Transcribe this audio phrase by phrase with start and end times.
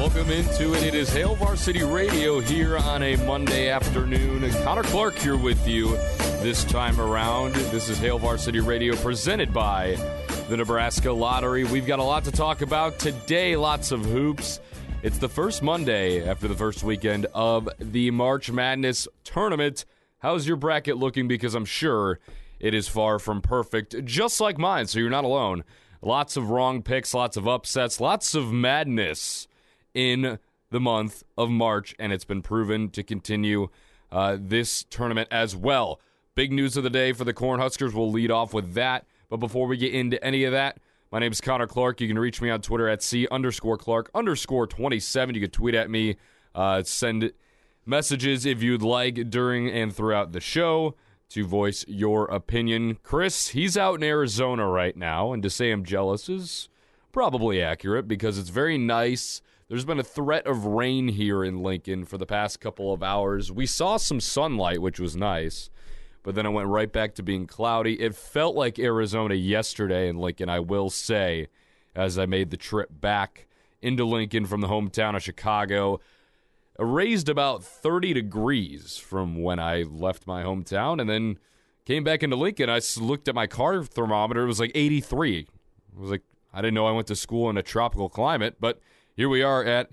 [0.00, 0.82] Welcome into it.
[0.82, 4.50] It is Hail Varsity Radio here on a Monday afternoon.
[4.64, 5.90] Connor Clark here with you
[6.40, 7.54] this time around.
[7.54, 9.96] This is Hail Varsity Radio presented by
[10.48, 11.64] the Nebraska Lottery.
[11.64, 14.58] We've got a lot to talk about today, lots of hoops.
[15.02, 19.84] It's the first Monday after the first weekend of the March Madness tournament.
[20.20, 21.28] How's your bracket looking?
[21.28, 22.20] Because I'm sure
[22.58, 25.62] it is far from perfect, just like mine, so you're not alone.
[26.00, 29.46] Lots of wrong picks, lots of upsets, lots of madness
[29.94, 30.38] in
[30.70, 33.68] the month of March, and it's been proven to continue
[34.12, 36.00] uh, this tournament as well.
[36.34, 37.92] Big news of the day for the Cornhuskers.
[37.92, 39.06] We'll lead off with that.
[39.28, 40.78] But before we get into any of that,
[41.12, 42.00] my name is Connor Clark.
[42.00, 45.34] You can reach me on Twitter at C underscore Clark underscore 27.
[45.34, 46.16] You can tweet at me,
[46.54, 47.32] uh, send
[47.84, 50.94] messages if you'd like during and throughout the show
[51.30, 52.98] to voice your opinion.
[53.02, 56.68] Chris, he's out in Arizona right now, and to say I'm jealous is
[57.12, 62.04] probably accurate because it's very nice there's been a threat of rain here in Lincoln
[62.04, 63.52] for the past couple of hours.
[63.52, 65.70] We saw some sunlight, which was nice,
[66.24, 68.00] but then it went right back to being cloudy.
[68.00, 71.46] It felt like Arizona yesterday in Lincoln, I will say,
[71.94, 73.46] as I made the trip back
[73.80, 76.00] into Lincoln from the hometown of Chicago.
[76.76, 81.38] It raised about 30 degrees from when I left my hometown and then
[81.84, 82.68] came back into Lincoln.
[82.68, 85.38] I looked at my car thermometer, it was like 83.
[85.38, 85.48] It
[85.96, 86.22] was like,
[86.52, 88.80] I didn't know I went to school in a tropical climate, but
[89.20, 89.90] here we are at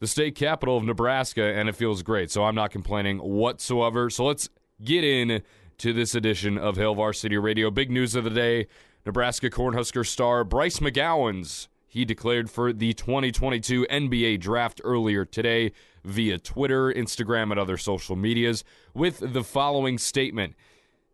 [0.00, 2.30] the state capital of Nebraska, and it feels great.
[2.30, 4.08] So I'm not complaining whatsoever.
[4.08, 4.48] So let's
[4.82, 5.42] get in
[5.76, 7.70] to this edition of Hail Varsity Radio.
[7.70, 8.66] Big news of the day
[9.04, 11.68] Nebraska Cornhusker star Bryce McGowens.
[11.86, 15.72] He declared for the 2022 NBA draft earlier today
[16.02, 18.64] via Twitter, Instagram, and other social medias
[18.94, 20.54] with the following statement.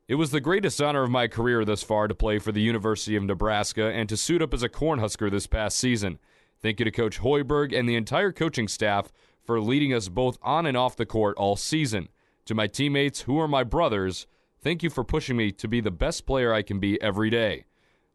[0.07, 3.17] It was the greatest honor of my career thus far to play for the University
[3.17, 6.21] of Nebraska and to suit up as a Cornhusker this past season.
[6.65, 9.13] Thank you to Coach Hoiberg and the entire coaching staff
[9.45, 12.09] for leading us both on and off the court all season.
[12.47, 14.27] To my teammates, who are my brothers,
[14.63, 17.67] thank you for pushing me to be the best player I can be every day.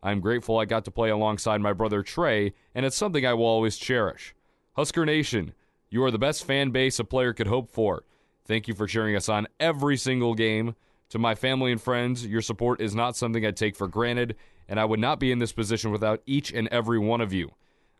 [0.01, 3.45] I'm grateful I got to play alongside my brother Trey, and it's something I will
[3.45, 4.33] always cherish.
[4.73, 5.53] Husker Nation,
[5.91, 8.03] you are the best fan base a player could hope for.
[8.45, 10.75] Thank you for cheering us on every single game.
[11.09, 14.35] To my family and friends, your support is not something I take for granted,
[14.67, 17.51] and I would not be in this position without each and every one of you.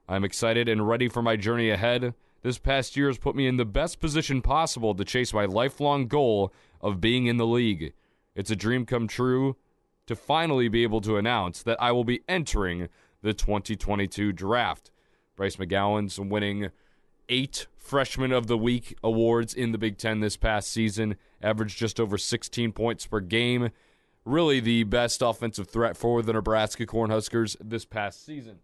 [0.10, 2.16] I'm excited and ready for my journey ahead.
[2.42, 6.08] This past year has put me in the best position possible to chase my lifelong
[6.08, 7.94] goal of being in the league.
[8.36, 9.56] It's a dream come true
[10.08, 12.90] to finally be able to announce that I will be entering
[13.22, 14.90] the 2022 draft.
[15.36, 16.72] Bryce McGowens winning
[17.30, 22.00] eight Freshman of the Week awards in the Big Ten this past season, averaged just
[22.00, 23.70] over 16 points per game.
[24.26, 28.62] Really the best offensive threat for the Nebraska Cornhuskers this past season.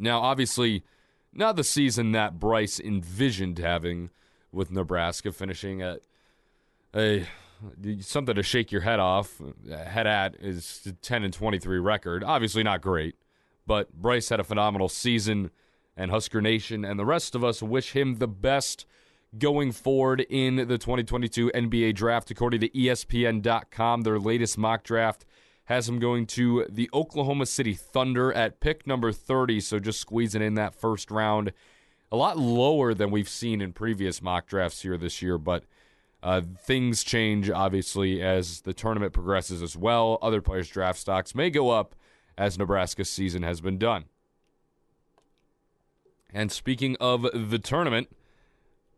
[0.00, 0.82] Now, obviously,
[1.32, 4.10] not the season that Bryce envisioned having
[4.50, 6.00] with Nebraska, finishing at
[6.94, 7.26] a
[8.00, 9.40] something to shake your head off.
[9.68, 12.24] Head at is 10 and 23 record.
[12.24, 13.16] Obviously, not great,
[13.66, 15.50] but Bryce had a phenomenal season,
[15.96, 18.86] and Husker Nation and the rest of us wish him the best
[19.38, 22.30] going forward in the 2022 NBA draft.
[22.30, 25.24] According to ESPN.com, their latest mock draft
[25.70, 30.42] has him going to the Oklahoma City Thunder at pick number 30, so just squeezing
[30.42, 31.52] in that first round.
[32.10, 35.62] A lot lower than we've seen in previous mock drafts here this year, but
[36.24, 40.18] uh, things change obviously as the tournament progresses as well.
[40.20, 41.94] Other players' draft stocks may go up
[42.36, 44.06] as Nebraska's season has been done.
[46.34, 48.08] And speaking of the tournament,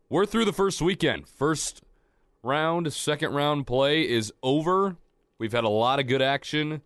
[0.09, 1.27] we're through the first weekend.
[1.27, 1.83] First
[2.41, 4.97] round, second round play is over.
[5.43, 6.83] We've had a lot of good action.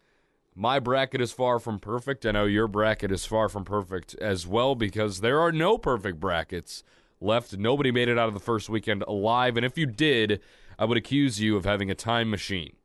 [0.56, 2.26] my bracket is far from perfect.
[2.26, 6.20] I know your bracket is far from perfect as well because there are no perfect
[6.20, 6.84] brackets
[7.22, 7.56] left.
[7.56, 9.58] Nobody made it out of the first weekend alive.
[9.58, 10.42] And if you did,
[10.80, 12.76] I would accuse you of having a time machine.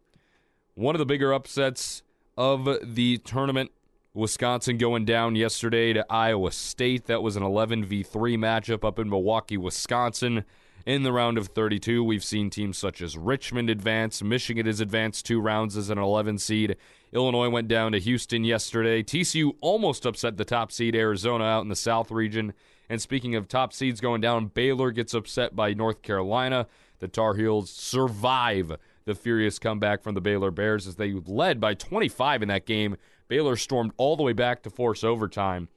[0.75, 2.03] One of the bigger upsets
[2.37, 3.71] of the tournament
[4.13, 7.07] Wisconsin going down yesterday to Iowa State.
[7.07, 10.45] That was an 11 v 3 matchup up in Milwaukee, Wisconsin.
[10.85, 14.21] In the round of 32, we've seen teams such as Richmond advance.
[14.21, 16.77] Michigan has advanced two rounds as an 11 seed.
[17.13, 19.01] Illinois went down to Houston yesterday.
[19.01, 22.53] TCU almost upset the top seed Arizona out in the South region.
[22.89, 26.67] And speaking of top seeds going down, Baylor gets upset by North Carolina.
[26.99, 31.75] The Tar Heels survive the furious comeback from the Baylor Bears as they led by
[31.75, 32.97] 25 in that game.
[33.29, 35.69] Baylor stormed all the way back to force overtime,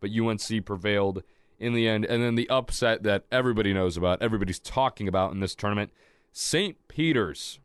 [0.00, 1.24] but UNC prevailed
[1.62, 2.04] in the end.
[2.04, 5.92] And then the upset that everybody knows about, everybody's talking about in this tournament
[6.32, 6.76] St.
[6.88, 7.60] Peter's,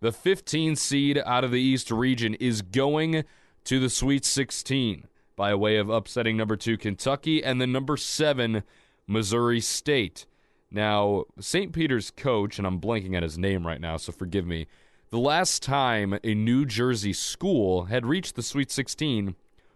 [0.00, 3.24] the 15 seed out of the East region, is going
[3.64, 5.06] to the Sweet 16
[5.36, 8.62] by way of upsetting number two Kentucky and the number seven
[9.06, 10.26] Missouri State.
[10.70, 11.72] Now, St.
[11.72, 14.66] Peter's coach, and I'm blanking at his name right now, so forgive me.
[15.10, 19.34] The last time a New Jersey school had reached the Sweet 16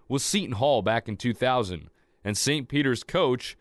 [0.08, 1.90] was Seton Hall back in 2000,
[2.24, 2.68] and St.
[2.68, 3.56] Peter's coach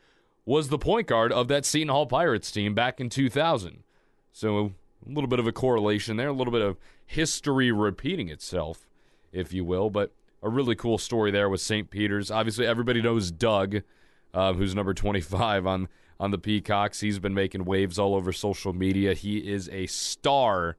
[0.46, 3.84] was the point guard of that Seton Hall Pirates team back in 2000.
[4.32, 4.74] So
[5.06, 8.88] a little bit of a correlation there, a little bit of history repeating itself,
[9.32, 10.12] if you will, but
[10.44, 11.90] a really cool story there with St.
[11.90, 12.30] Peter's.
[12.30, 13.82] Obviously, everybody knows Doug,
[14.34, 15.88] uh, who's number 25 on
[16.20, 17.02] on the Peacocks.
[17.02, 19.14] He's been making waves all over social media.
[19.14, 20.78] He is a star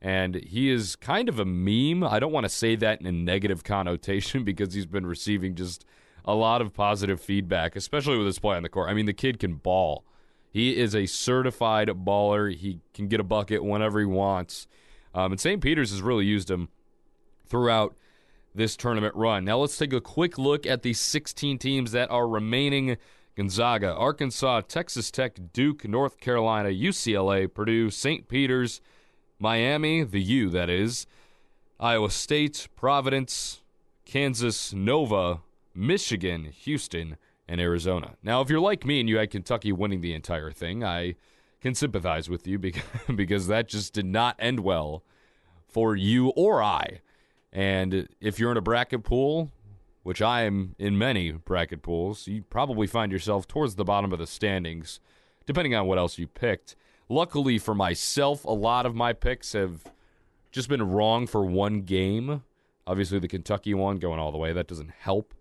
[0.00, 2.04] and he is kind of a meme.
[2.04, 5.84] I don't want to say that in a negative connotation because he's been receiving just
[6.26, 8.90] a lot of positive feedback, especially with his play on the court.
[8.90, 10.04] I mean, the kid can ball.
[10.50, 12.54] He is a certified baller.
[12.54, 14.66] He can get a bucket whenever he wants.
[15.14, 15.62] Um, and St.
[15.62, 16.68] Peter's has really used him
[17.46, 17.94] throughout
[18.54, 19.44] this tournament run.
[19.44, 22.96] Now let's take a quick look at the 16 teams that are remaining.
[23.36, 28.26] Gonzaga, Arkansas, Texas Tech, Duke, North Carolina, UCLA, Purdue, St.
[28.28, 28.80] Peter's,
[29.38, 31.06] Miami, the U, that is,
[31.78, 33.60] Iowa State, Providence,
[34.06, 35.42] Kansas, Nova,
[35.76, 37.16] Michigan, Houston,
[37.48, 38.16] and Arizona.
[38.22, 41.14] Now, if you're like me and you had Kentucky winning the entire thing, I
[41.60, 42.82] can sympathize with you because,
[43.14, 45.04] because that just did not end well
[45.68, 47.00] for you or I.
[47.52, 49.50] And if you're in a bracket pool,
[50.02, 54.18] which I am in many bracket pools, you probably find yourself towards the bottom of
[54.18, 55.00] the standings,
[55.46, 56.76] depending on what else you picked.
[57.08, 59.84] Luckily for myself, a lot of my picks have
[60.50, 62.42] just been wrong for one game.
[62.86, 65.34] Obviously, the Kentucky one going all the way, that doesn't help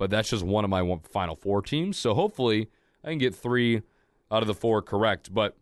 [0.00, 1.98] but that's just one of my final four teams.
[1.98, 2.70] So hopefully
[3.04, 3.82] I can get three
[4.32, 5.34] out of the four correct.
[5.34, 5.58] But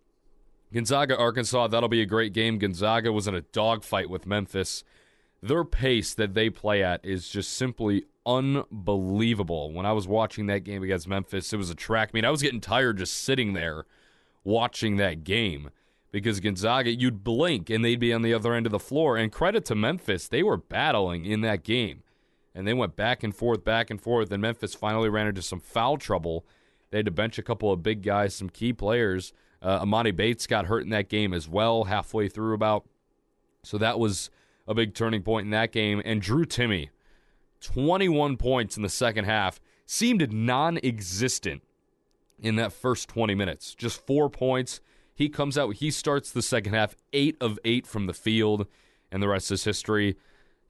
[0.73, 2.57] Gonzaga, Arkansas, that'll be a great game.
[2.57, 4.85] Gonzaga was in a dogfight with Memphis.
[5.43, 9.73] Their pace that they play at is just simply unbelievable.
[9.73, 12.25] When I was watching that game against Memphis, it was a track meet.
[12.25, 13.87] I was getting tired just sitting there
[14.45, 15.71] watching that game
[16.13, 19.17] because Gonzaga, you'd blink and they'd be on the other end of the floor.
[19.17, 22.05] And credit to Memphis, they were battling in that game
[22.55, 24.31] and they went back and forth, back and forth.
[24.33, 26.47] And Memphis finally ran into some foul trouble.
[26.91, 29.33] They had to bench a couple of big guys, some key players.
[29.61, 32.89] Uh, Emoni Bates got hurt in that game as well, halfway through about.
[33.63, 34.31] So that was
[34.67, 36.01] a big turning point in that game.
[36.05, 36.89] And Drew Timme,
[37.61, 41.63] 21 points in the second half, seemed non existent
[42.39, 43.75] in that first 20 minutes.
[43.75, 44.81] Just four points.
[45.15, 48.69] He comes out, he starts the second half, eight of eight from the field,
[49.11, 50.17] and the rest is history.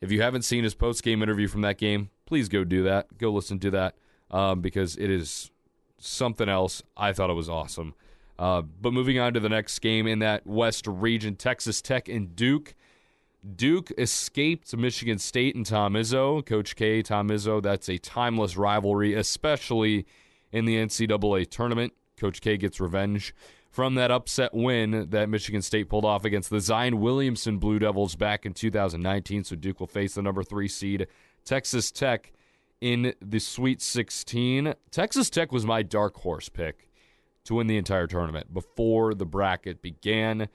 [0.00, 3.18] If you haven't seen his post game interview from that game, please go do that.
[3.18, 3.94] Go listen to that
[4.30, 5.50] um, because it is
[5.98, 6.82] something else.
[6.96, 7.94] I thought it was awesome.
[8.38, 12.36] Uh, but moving on to the next game in that West region, Texas Tech and
[12.36, 12.74] Duke.
[13.56, 16.44] Duke escaped Michigan State and Tom Izzo.
[16.44, 20.06] Coach K, Tom Izzo, that's a timeless rivalry, especially
[20.52, 21.92] in the NCAA tournament.
[22.16, 23.34] Coach K gets revenge
[23.70, 28.16] from that upset win that Michigan State pulled off against the Zion Williamson Blue Devils
[28.16, 29.44] back in 2019.
[29.44, 31.06] So Duke will face the number three seed
[31.44, 32.32] Texas Tech
[32.80, 34.74] in the Sweet 16.
[34.90, 36.88] Texas Tech was my dark horse pick
[37.44, 40.48] to win the entire tournament before the bracket began.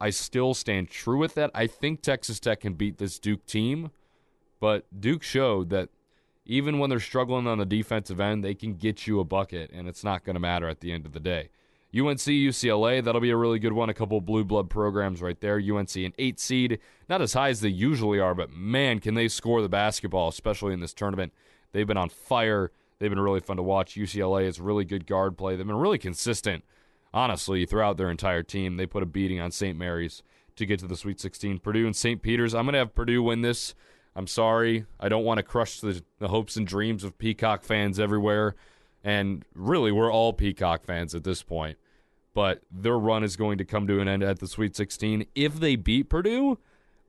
[0.00, 1.50] I still stand true with that.
[1.54, 3.90] I think Texas Tech can beat this Duke team,
[4.60, 5.88] but Duke showed that
[6.46, 9.86] even when they're struggling on the defensive end, they can get you a bucket, and
[9.86, 11.50] it's not going to matter at the end of the day.
[11.94, 13.88] UNC, UCLA, that'll be a really good one.
[13.88, 15.56] A couple blue blood programs right there.
[15.56, 19.26] UNC, an eight seed, not as high as they usually are, but man, can they
[19.28, 21.32] score the basketball, especially in this tournament.
[21.72, 22.72] They've been on fire.
[22.98, 23.94] They've been really fun to watch.
[23.94, 25.56] UCLA is really good guard play.
[25.56, 26.64] They've been really consistent,
[27.14, 28.76] honestly, throughout their entire team.
[28.76, 29.78] They put a beating on St.
[29.78, 30.22] Mary's
[30.56, 31.58] to get to the Sweet 16.
[31.60, 32.20] Purdue and St.
[32.20, 32.54] Peter's.
[32.54, 33.74] I'm going to have Purdue win this.
[34.14, 34.84] I'm sorry.
[34.98, 38.56] I don't want to crush the, the hopes and dreams of Peacock fans everywhere.
[39.04, 41.78] And really, we're all Peacock fans at this point.
[42.34, 45.26] But their run is going to come to an end at the Sweet 16.
[45.34, 46.58] If they beat Purdue,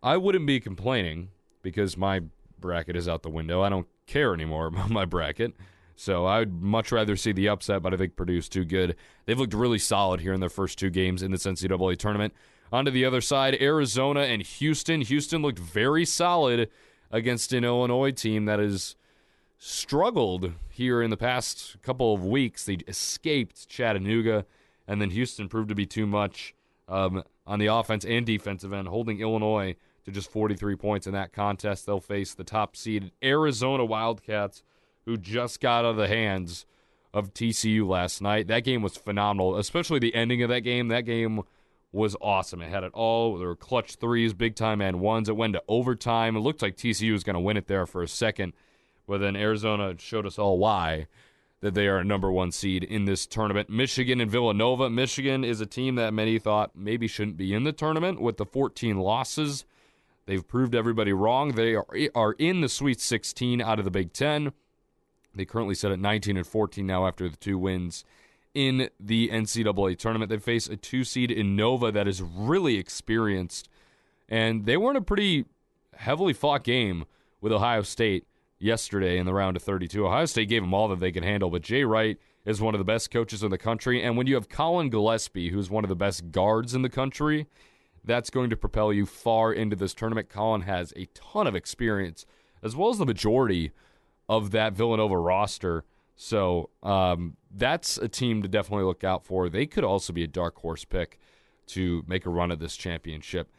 [0.01, 1.29] I wouldn't be complaining
[1.62, 2.22] because my
[2.60, 3.62] bracket is out the window.
[3.62, 5.53] I don't care anymore about my bracket.
[5.96, 8.96] So I'd much rather see the upset, but I think Purdue's too good.
[9.25, 12.34] They've looked really solid here in their first two games in this NCAA tournament.
[12.72, 15.01] On to the other side, Arizona and Houston.
[15.01, 16.69] Houston looked very solid
[17.12, 18.96] against an Illinois team that has
[19.60, 22.66] struggled here in the past couple of weeks.
[22.66, 24.46] They escaped Chattanooga,
[24.88, 26.56] and then Houston proved to be too much
[26.88, 29.75] um, on the offense and defensive end, holding Illinois
[30.06, 31.86] to just 43 points in that contest.
[31.86, 34.63] They'll face the top seeded Arizona Wildcats,
[35.06, 36.66] who just got out of the hands
[37.13, 38.48] of TCU last night.
[38.48, 40.88] That game was phenomenal, especially the ending of that game.
[40.88, 41.42] That game
[41.92, 42.62] was awesome.
[42.62, 43.38] It had it all.
[43.38, 45.28] There were clutch threes, big time and ones.
[45.28, 46.36] It went to overtime.
[46.36, 48.54] It looked like TCU was going to win it there for a second,
[49.10, 51.08] but then Arizona showed us all why
[51.62, 53.70] that they are a number one seed in this tournament.
[53.70, 54.89] Michigan and Villanova.
[54.89, 58.46] Michigan is a team that many thought maybe shouldn't be in the tournament with the
[58.46, 59.66] 14 losses.
[60.28, 61.54] They've proved everybody wrong.
[61.54, 64.54] They are, are in the Sweet 16 out of the Big Ten.
[65.34, 68.06] They currently sit at 19 and 14 now after the two wins
[68.54, 70.30] in the NCAA tournament.
[70.30, 73.70] They face a two seed in Nova that is really experienced,
[74.30, 75.46] and they were in a pretty
[75.96, 77.06] heavily fought game
[77.42, 78.25] with Ohio State
[78.60, 80.06] yesterday in the round of 32.
[80.06, 82.80] Ohio State gave them all that they could handle, but Jay Wright is one of
[82.80, 85.89] the best coaches in the country, and when you have Colin Gillespie, who's one of
[85.89, 87.48] the best guards in the country,
[88.04, 90.30] that's going to propel you far into this tournament.
[90.30, 92.25] Colin has a ton of experience,
[92.63, 93.72] as well as the majority
[94.28, 95.84] of that Villanova roster.
[96.16, 99.50] So um, that's a team to definitely look out for.
[99.50, 101.20] They could also be a dark horse pick
[101.68, 103.51] to make a run at this championship.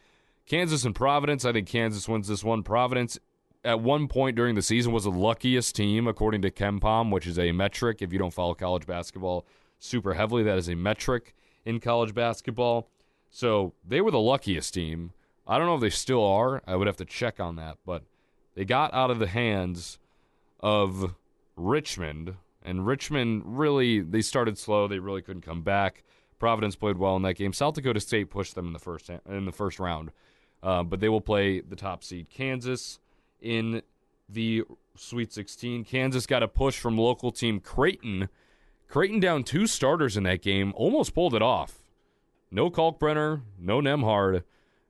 [0.47, 1.45] Kansas and Providence.
[1.45, 2.63] I think Kansas wins this one.
[2.63, 3.19] Providence,
[3.65, 7.39] at one point during the season, was the luckiest team according to KenPom, which is
[7.39, 8.01] a metric.
[8.01, 9.47] If you don't follow college basketball
[9.79, 12.89] super heavily, that is a metric in college basketball.
[13.31, 15.13] So they were the luckiest team.
[15.47, 16.63] I don't know if they still are.
[16.67, 18.05] I would have to check on that, but
[18.55, 19.99] they got out of the hands
[20.61, 21.15] of
[21.57, 24.87] Richmond, and Richmond really they started slow.
[24.87, 26.03] They really couldn't come back.
[26.39, 27.53] Providence played well in that game.
[27.53, 30.11] South Dakota State pushed them in the first in the first round,
[30.63, 32.99] uh, but they will play the top seed Kansas
[33.41, 33.83] in
[34.29, 34.65] the
[34.97, 35.85] Sweet 16.
[35.85, 38.29] Kansas got a push from local team Creighton.
[38.89, 41.79] Creighton down two starters in that game, almost pulled it off.
[42.51, 44.43] No Kalkbrenner, no Nembhard,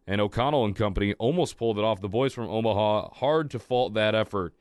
[0.06, 2.00] and O'Connell and company almost pulled it off.
[2.00, 4.54] The boys from Omaha, hard to fault that effort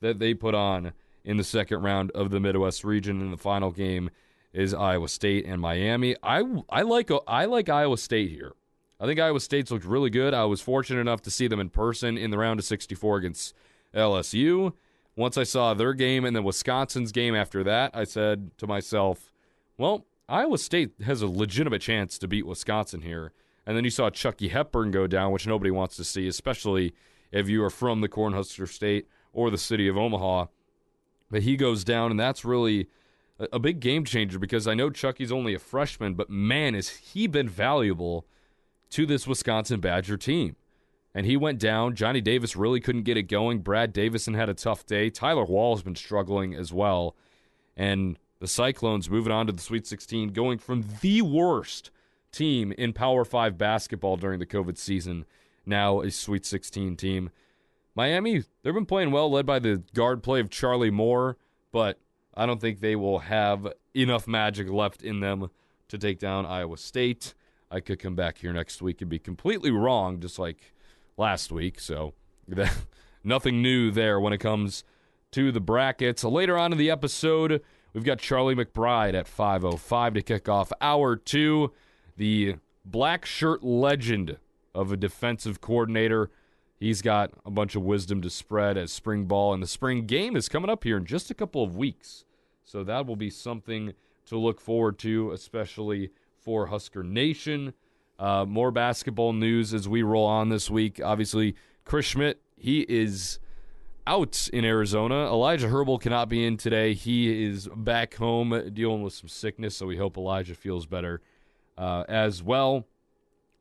[0.00, 0.92] that they put on
[1.24, 3.20] in the second round of the Midwest region.
[3.20, 4.10] In the final game
[4.52, 6.14] is Iowa State and Miami.
[6.22, 8.52] I I like I like Iowa State here.
[9.02, 10.32] I think Iowa State's looked really good.
[10.32, 13.52] I was fortunate enough to see them in person in the round of 64 against
[13.92, 14.74] LSU.
[15.16, 19.32] Once I saw their game and then Wisconsin's game after that, I said to myself,
[19.76, 23.32] well, Iowa State has a legitimate chance to beat Wisconsin here.
[23.66, 26.94] And then you saw Chucky Hepburn go down, which nobody wants to see, especially
[27.32, 30.46] if you are from the Cornhusker State or the city of Omaha.
[31.28, 32.88] But he goes down, and that's really
[33.38, 37.26] a, big game changer because I know Chucky's only a freshman, but man, has he
[37.26, 38.26] been valuable
[38.92, 40.56] to this Wisconsin Badger team.
[41.14, 41.94] And he went down.
[41.94, 43.58] Johnny Davis really couldn't get it going.
[43.58, 45.10] Brad Davison had a tough day.
[45.10, 47.14] Tyler Wahl has been struggling as well.
[47.76, 51.90] And the Cyclones moving on to the Sweet 16, going from the worst
[52.32, 55.26] team in Power 5 basketball during the COVID season,
[55.66, 57.30] now a Sweet 16 team.
[57.94, 61.36] Miami, they've been playing well, led by the guard play of Charlie Moore,
[61.72, 61.98] but
[62.34, 65.50] I don't think they will have enough magic left in them
[65.88, 67.34] to take down Iowa State.
[67.72, 70.74] I could come back here next week and be completely wrong, just like
[71.16, 71.80] last week.
[71.80, 72.14] So
[73.24, 74.84] nothing new there when it comes
[75.32, 76.22] to the brackets.
[76.22, 77.62] Later on in the episode,
[77.94, 81.72] we've got Charlie McBride at 5:05 to kick off hour two.
[82.16, 84.36] The black shirt legend
[84.74, 86.30] of a defensive coordinator
[86.82, 90.34] He's got a bunch of wisdom to spread as spring ball, and the spring game
[90.34, 92.24] is coming up here in just a couple of weeks.
[92.64, 93.92] So that will be something
[94.26, 96.10] to look forward to, especially
[96.42, 97.74] for Husker Nation.
[98.18, 101.00] Uh, more basketball news as we roll on this week.
[101.02, 103.38] Obviously, Chris Schmidt, he is
[104.06, 105.26] out in Arizona.
[105.26, 106.94] Elijah Herbal cannot be in today.
[106.94, 111.20] He is back home dealing with some sickness, so we hope Elijah feels better
[111.78, 112.86] uh, as well.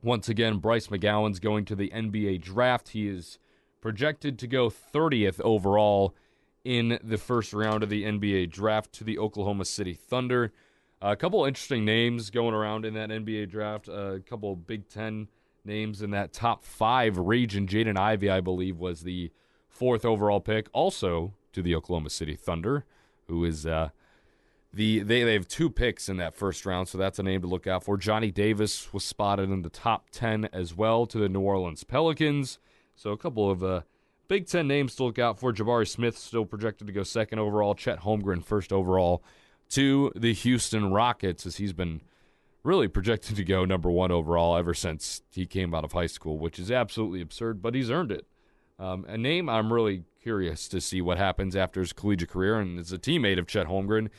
[0.04, 2.90] Once again, Bryce McGowens going to the NBA draft.
[2.90, 3.38] He is
[3.82, 6.16] projected to go 30th overall
[6.64, 10.52] in the first round of the NBA draft to the Oklahoma City Thunder.
[11.02, 13.88] A couple interesting names going around in that NBA draft.
[13.88, 15.28] a couple Big Ten
[15.66, 17.68] names in that top five region.
[17.68, 19.32] Jaden Ivey, I believe, was the
[19.68, 22.86] fourth overall pick, also to the Oklahoma City Thunder,
[23.28, 23.90] who is uh,
[24.74, 27.48] the they, they have two picks in that first round, so that's a name to
[27.48, 27.98] look out for.
[27.98, 32.60] Johnny Davis was spotted in the top 10 as well to the New Orleans Pelicans.
[32.96, 33.82] So a couple of uh,
[34.28, 35.52] Big Ten names to look out for.
[35.52, 37.76] Jabari Smith still projected to go second overall.
[37.76, 39.24] Chet Holmgren first overall
[39.72, 42.02] to the Houston Rockets as he's been
[42.64, 46.38] really projected to go number one overall ever since he came out of high school,
[46.38, 48.26] which is absolutely absurd, but he's earned it.
[48.78, 52.80] Um, a name I'm really curious to see what happens after his collegiate career, and
[52.80, 54.10] as a teammate of Chet Holmgren,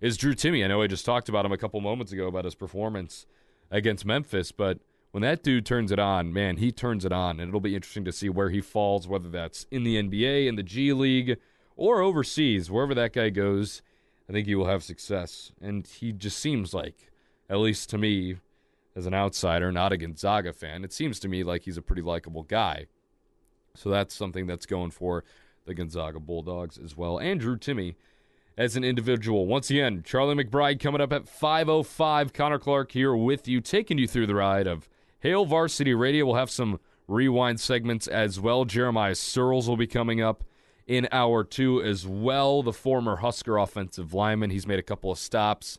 [0.00, 0.64] is Drew Timme.
[0.64, 3.26] I know I just talked about him a couple moments ago about his performance
[3.70, 4.78] against Memphis, but
[5.10, 8.04] when that dude turns it on, man, he turns it on, and it'll be interesting
[8.04, 11.38] to see where he falls, whether that's in the NBA, in the G League,
[11.76, 13.82] or overseas, wherever that guy goes.
[14.30, 17.10] I think he will have success, and he just seems like,
[17.48, 18.36] at least to me,
[18.94, 22.02] as an outsider, not a Gonzaga fan, it seems to me like he's a pretty
[22.02, 22.86] likable guy.
[23.74, 25.24] So that's something that's going for
[25.64, 27.18] the Gonzaga Bulldogs as well.
[27.18, 27.96] Andrew Timme
[28.56, 29.48] as an individual.
[29.48, 32.32] Once again, Charlie McBride coming up at 5.05.
[32.32, 36.24] Connor Clark here with you, taking you through the ride of Hail Varsity Radio.
[36.26, 38.64] We'll have some rewind segments as well.
[38.64, 40.44] Jeremiah Sirles will be coming up
[40.90, 42.64] in hour two as well.
[42.64, 44.50] The former Husker offensive lineman.
[44.50, 45.78] He's made a couple of stops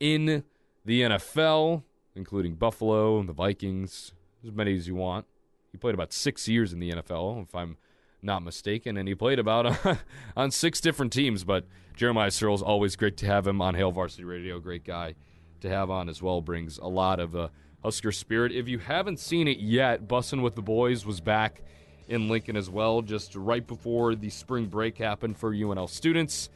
[0.00, 0.42] in
[0.84, 1.84] the NFL,
[2.16, 5.26] including Buffalo and the Vikings, as many as you want.
[5.70, 7.76] He played about six years in the NFL, if I'm
[8.20, 9.78] not mistaken, and he played about
[10.36, 11.44] on six different teams.
[11.44, 14.58] But Jeremiah Sirles, always great to have him on Hail Varsity Radio.
[14.58, 15.14] Great guy
[15.60, 16.40] to have on as well.
[16.40, 17.48] Brings a lot of uh,
[17.84, 18.50] Husker spirit.
[18.50, 21.62] If you haven't seen it yet, Bussin' with the Boys was back
[22.08, 26.50] in Lincoln as well, just right before the spring break happened for UNL students.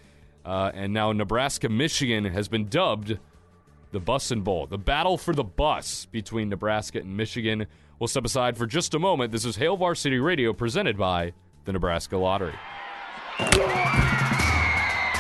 [0.45, 3.19] Uh, and now Nebraska Michigan has been dubbed
[3.93, 7.67] the Bussin' Bowl, the battle for the bus between Nebraska and Michigan.
[7.99, 9.33] We'll step aside for just a moment.
[9.33, 11.33] This is Hail Varsity Radio presented by
[11.65, 12.55] the Nebraska Lottery.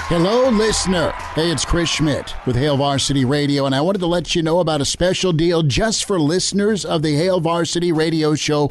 [0.08, 1.10] Hello, listener.
[1.34, 4.60] Hey, it's Chris Schmidt with Hail Varsity Radio, and I wanted to let you know
[4.60, 8.70] about a special deal just for listeners of the Hail Varsity Radio Show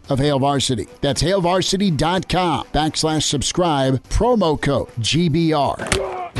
[0.09, 0.87] of Hail Varsity.
[1.01, 6.31] That's hailvarsity.com backslash subscribe, promo code GBR.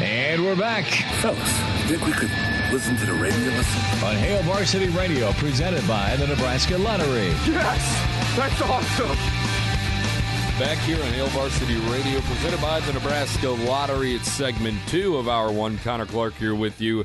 [0.00, 0.84] And we're back.
[1.20, 1.52] Fellas,
[1.88, 2.30] think we could
[2.72, 4.04] listen to the radio listen?
[4.04, 7.28] On Hail Varsity Radio, presented by the Nebraska Lottery.
[7.46, 8.36] Yes!
[8.36, 9.16] That's awesome!
[10.58, 14.14] Back here on Hail Varsity Radio, presented by the Nebraska Lottery.
[14.14, 15.78] It's segment two of our one.
[15.78, 17.04] Connor Clark here with you,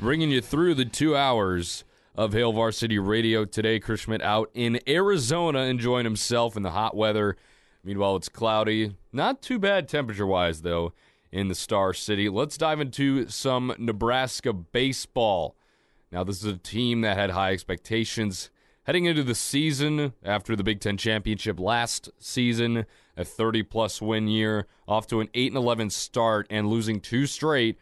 [0.00, 3.80] bringing you through the two hours of Hail Varsity Radio today.
[3.80, 7.36] Chris Schmidt out in Arizona enjoying himself in the hot weather.
[7.82, 8.96] Meanwhile, it's cloudy.
[9.12, 10.92] Not too bad temperature wise, though,
[11.32, 12.28] in the Star City.
[12.28, 15.56] Let's dive into some Nebraska baseball.
[16.12, 18.50] Now, this is a team that had high expectations
[18.84, 24.28] heading into the season after the Big Ten championship last season, a 30 plus win
[24.28, 27.78] year, off to an 8 and 11 start and losing two straight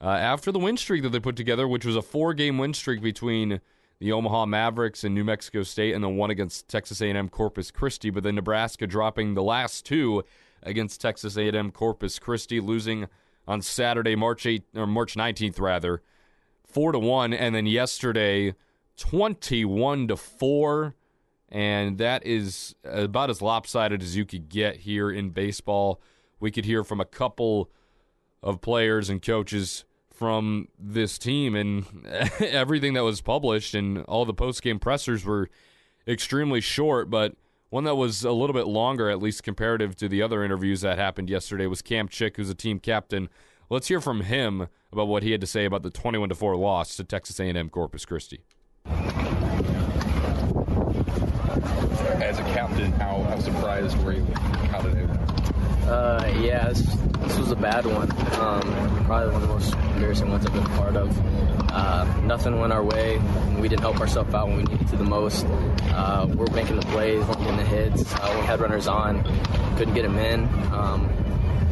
[0.00, 3.02] uh, after the win streak that they put together, which was a four-game win streak
[3.02, 3.60] between
[3.98, 8.10] the Omaha Mavericks and New Mexico State, and the one against Texas A&M Corpus Christi.
[8.10, 10.22] But then Nebraska dropping the last two
[10.62, 13.06] against Texas A&M Corpus Christi, losing
[13.48, 16.02] on Saturday, March 8 or March 19th rather,
[16.66, 18.54] four to one, and then yesterday,
[18.98, 20.94] 21 to four.
[21.48, 26.00] And that is about as lopsided as you could get here in baseball.
[26.40, 27.70] We could hear from a couple
[28.46, 31.84] of players and coaches from this team, and
[32.40, 35.50] everything that was published and all the post game pressers were
[36.06, 37.34] extremely short, but
[37.70, 40.96] one that was a little bit longer, at least comparative to the other interviews that
[40.96, 43.28] happened yesterday, was Cam Chick, who's a team captain.
[43.68, 46.54] Let's hear from him about what he had to say about the 21 to 4
[46.56, 48.44] loss to Texas A&M Corpus Christi.
[52.22, 54.24] As a captain, how, how surprised were you
[54.70, 55.05] how did it
[55.86, 58.10] uh, yeah, this, this, was a bad one.
[58.40, 61.16] Um, probably one of the most embarrassing ones I've been part of.
[61.70, 63.18] Uh, nothing went our way.
[63.58, 65.46] We didn't help ourselves out when we needed to the most.
[65.46, 68.14] Uh, we're making the plays, getting the hits.
[68.14, 69.22] Uh, we had runners on,
[69.76, 70.44] couldn't get them in.
[70.72, 71.08] Um,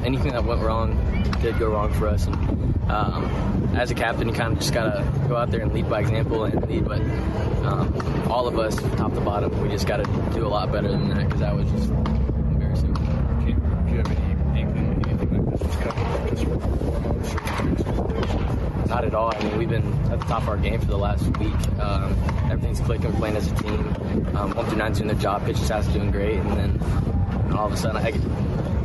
[0.05, 0.95] anything that went wrong
[1.41, 2.27] did go wrong for us.
[2.27, 5.89] And um, as a captain, you kind of just gotta go out there and lead
[5.89, 6.85] by example and lead.
[6.85, 7.01] But
[7.65, 11.09] um, all of us, top to bottom, we just gotta do a lot better than
[11.09, 11.91] that because that was just
[18.89, 19.35] Not at all.
[19.35, 21.55] I mean, we've been at the top of our game for the last week.
[21.81, 22.17] Um,
[22.51, 23.13] everything's clicking.
[23.13, 23.81] We're playing as a team.
[24.37, 25.45] Um, one through nine's doing their job.
[25.45, 28.13] Pitch staff's doing great, and then all of a sudden, I,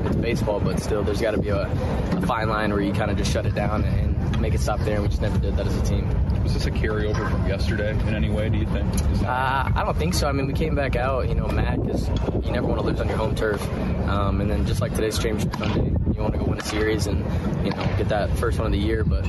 [0.05, 3.11] it's baseball, but still, there's got to be a, a, fine line where you kind
[3.11, 4.95] of just shut it down and make it stop there.
[4.95, 6.07] And we just never did that as a team.
[6.43, 8.49] Was this a carryover from yesterday in any way?
[8.49, 8.87] Do you think?
[9.23, 10.27] Uh, I don't think so.
[10.27, 12.07] I mean, we came back out, you know, mad because
[12.43, 13.61] you never want to lose on your home turf.
[14.07, 17.07] Um, and then just like today's championship Sunday, you want to go win a series
[17.07, 17.19] and
[17.65, 19.23] you know get that first one of the year, but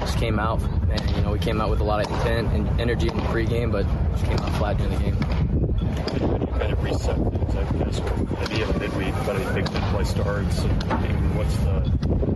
[0.00, 2.80] just came out, and you know we came out with a lot of intent and
[2.80, 5.16] energy in the pregame, but just came out flat during the game.
[6.58, 7.54] Kind of reset things?
[7.54, 8.00] I guess
[8.50, 10.58] maybe a midweek, but a big play starts.
[10.64, 12.29] And what's the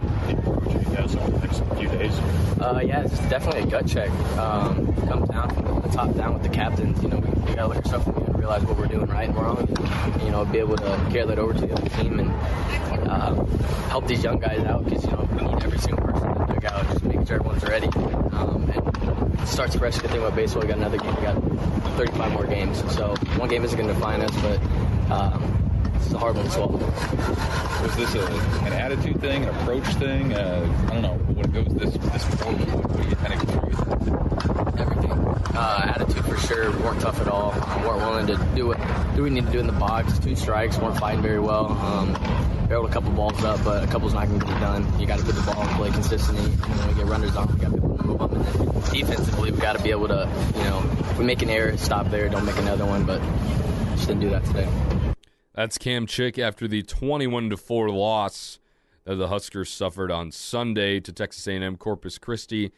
[0.47, 2.19] approach you guys over the next few days?
[2.61, 4.11] Uh, yeah, it's definitely a gut check.
[4.39, 7.03] Um, comes down from the top down with the captains.
[7.03, 9.37] You know, we, we gotta look at ourselves and realize what we're doing right and
[9.39, 9.59] wrong.
[9.59, 12.31] And, you know, be able to carry that over to the other team and
[13.09, 13.45] uh,
[13.89, 16.55] help these young guys out because you know we need every single person in the
[16.55, 17.87] dugout, just making sure everyone's ready.
[17.87, 19.99] Um, and starts fresh.
[19.99, 21.15] Good thing about baseball, we got another game.
[21.17, 21.43] We got
[21.97, 24.61] 35 more games, so one game isn't going to define us, but.
[25.11, 25.64] Um,
[26.05, 26.79] it's a hard one to swallow.
[27.83, 28.27] Was this a,
[28.67, 30.33] an attitude thing, an approach thing?
[30.33, 31.15] Uh, I don't know.
[31.15, 34.81] When it goes this this forward, what do you kind of contribute?
[34.81, 35.13] Everything.
[35.57, 36.71] Uh, attitude for sure.
[36.71, 37.53] We weren't tough at all.
[37.53, 38.79] We weren't willing to do what
[39.17, 40.19] do we need to do in the box.
[40.19, 40.79] Two strikes.
[40.79, 41.67] weren't fighting very well.
[41.67, 42.13] Um,
[42.69, 45.01] we able a couple balls up, but a couple's not going to get done.
[45.01, 46.45] You got to put the ball in play consistently.
[46.45, 48.33] And when we get runners on, we got able to move up.
[48.33, 51.51] And then defensively, we got to be able to, you know, if we make an
[51.51, 52.29] error, stop there.
[52.29, 53.05] Don't make another one.
[53.05, 53.21] But
[53.97, 54.69] just didn't do that today.
[55.55, 58.59] That's Cam Chick after the 21 to 4 loss
[59.05, 62.73] that the Huskers suffered on Sunday to Texas A&M Corpus Christi.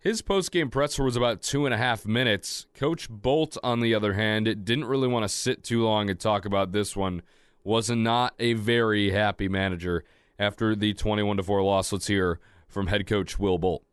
[0.00, 2.66] His post-game presser was about two and a half minutes.
[2.74, 6.44] Coach Bolt, on the other hand, didn't really want to sit too long and talk
[6.44, 7.22] about this one.
[7.62, 10.04] Was not not a very happy manager
[10.38, 11.92] after the 21 to 4 loss.
[11.92, 13.84] Let's hear from head coach Will Bolt.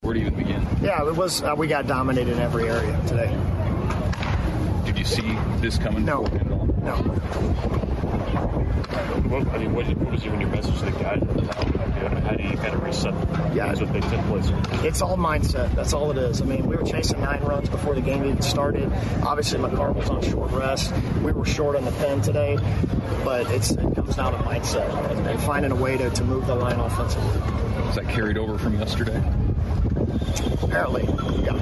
[0.00, 0.66] Where do you even begin?
[0.82, 1.42] Yeah, it was.
[1.42, 3.34] Uh, we got dominated in every area today.
[5.08, 6.04] Did you see this coming?
[6.04, 6.22] No.
[6.82, 6.96] No.
[9.28, 11.22] What, I mean, what, what was even your message to the guys?
[12.24, 13.14] How do you kind of reset
[13.54, 14.50] yeah, with big ten plays?
[14.84, 15.74] It's all mindset.
[15.74, 16.42] That's all it is.
[16.42, 18.92] I mean, we were chasing nine runs before the game even started.
[19.22, 20.92] Obviously, McCarville was on short rest.
[21.22, 22.58] We were short on the pen today,
[23.24, 26.46] but it's, it comes down to mindset and, and finding a way to, to move
[26.46, 27.40] the line offensively.
[27.86, 29.22] Was that carried over from yesterday?
[30.62, 31.04] Apparently,
[31.44, 31.58] yeah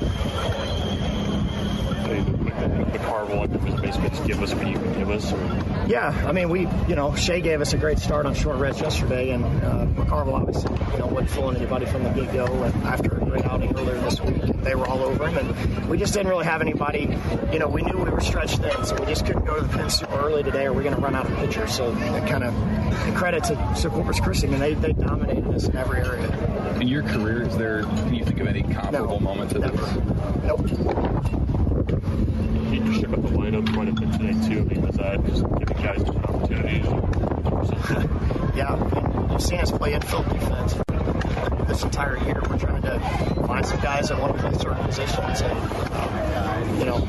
[2.92, 5.33] the Carvel and was basically just give us what you can give us?
[5.33, 5.87] Or?
[5.88, 8.81] Yeah, I mean, we, you know, Shay gave us a great start on short rest
[8.81, 12.46] yesterday, and uh, McCarville obviously, you know, wasn't fooling anybody from the get go.
[12.46, 15.99] And after a great outing earlier this week, they were all over him, and we
[15.99, 17.16] just didn't really have anybody.
[17.53, 19.68] You know, we knew we were stretched thin, so we just couldn't go to the
[19.77, 21.75] pen super early today, or we're going to run out of pitchers.
[21.75, 22.55] So, kind of
[23.14, 26.77] credit to, to Corpus Christi, I mean, they, they dominated us in every area.
[26.81, 27.83] In your career, is there?
[27.83, 29.77] Can you think of any comparable no, moment to never.
[29.77, 29.96] this?
[30.44, 32.26] Nope
[32.87, 34.61] you shook up the lineup quite a bit today too.
[34.61, 36.87] I mean, was that just giving guys different opportunities?
[38.57, 40.75] yeah, you've seen us play infield defense
[41.66, 42.40] this entire year.
[42.49, 43.01] We're trying to
[43.46, 47.07] find some guys that want to play certain positions, and you know,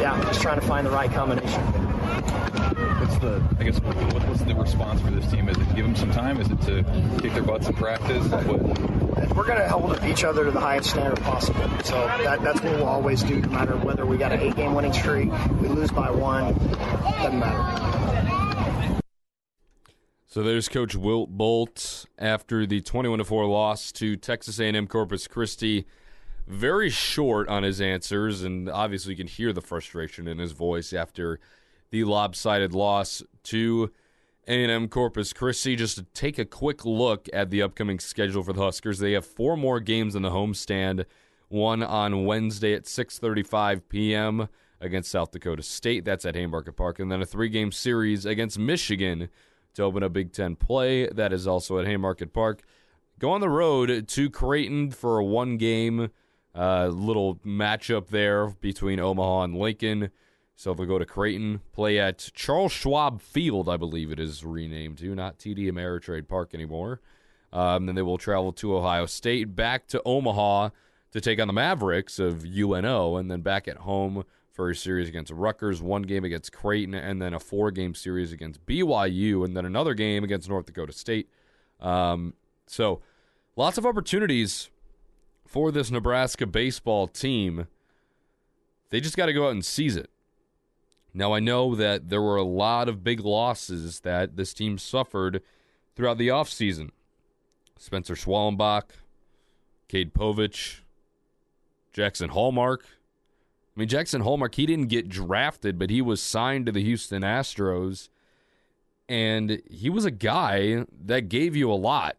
[0.00, 1.62] yeah, just trying to find the right combination.
[1.62, 5.48] What's the, I guess, what's the response for this team?
[5.48, 6.40] Is it to give them some time?
[6.40, 6.84] Is it to
[7.20, 8.24] kick their butts in practice?
[8.26, 9.05] What?
[9.36, 11.68] We're going to hold each other to the highest standard possible.
[11.84, 14.74] So that, that's what we'll always do, no matter whether we got an eight game
[14.74, 19.02] winning streak, we lose by one, doesn't matter.
[20.26, 25.84] So there's Coach Will Bolt after the 21 4 loss to Texas A&M Corpus Christi.
[26.46, 30.94] Very short on his answers, and obviously you can hear the frustration in his voice
[30.94, 31.40] after
[31.90, 33.92] the lopsided loss to
[34.46, 35.76] a&M Corpus Christi.
[35.76, 39.26] Just to take a quick look at the upcoming schedule for the Huskers, they have
[39.26, 41.04] four more games in the homestand.
[41.48, 44.48] One on Wednesday at 6:35 p.m.
[44.80, 46.04] against South Dakota State.
[46.04, 49.28] That's at Haymarket Park, and then a three-game series against Michigan
[49.74, 51.06] to open a Big Ten play.
[51.08, 52.62] That is also at Haymarket Park.
[53.18, 56.10] Go on the road to Creighton for a one-game
[56.54, 60.10] uh, little matchup there between Omaha and Lincoln.
[60.58, 64.96] So they'll go to Creighton, play at Charles Schwab Field, I believe it is renamed
[64.98, 67.02] to, not TD Ameritrade Park anymore.
[67.52, 70.70] Um, then they will travel to Ohio State, back to Omaha
[71.12, 75.10] to take on the Mavericks of UNO, and then back at home for a series
[75.10, 79.54] against Rutgers, one game against Creighton, and then a four game series against BYU, and
[79.54, 81.28] then another game against North Dakota State.
[81.80, 82.32] Um,
[82.66, 83.02] so
[83.56, 84.70] lots of opportunities
[85.46, 87.66] for this Nebraska baseball team.
[88.88, 90.08] They just got to go out and seize it.
[91.16, 95.42] Now, I know that there were a lot of big losses that this team suffered
[95.94, 96.90] throughout the offseason.
[97.78, 98.90] Spencer Schwellenbach,
[99.88, 100.80] Cade Povich,
[101.94, 102.84] Jackson Hallmark.
[102.84, 107.22] I mean, Jackson Hallmark, he didn't get drafted, but he was signed to the Houston
[107.22, 108.10] Astros.
[109.08, 112.16] And he was a guy that gave you a lot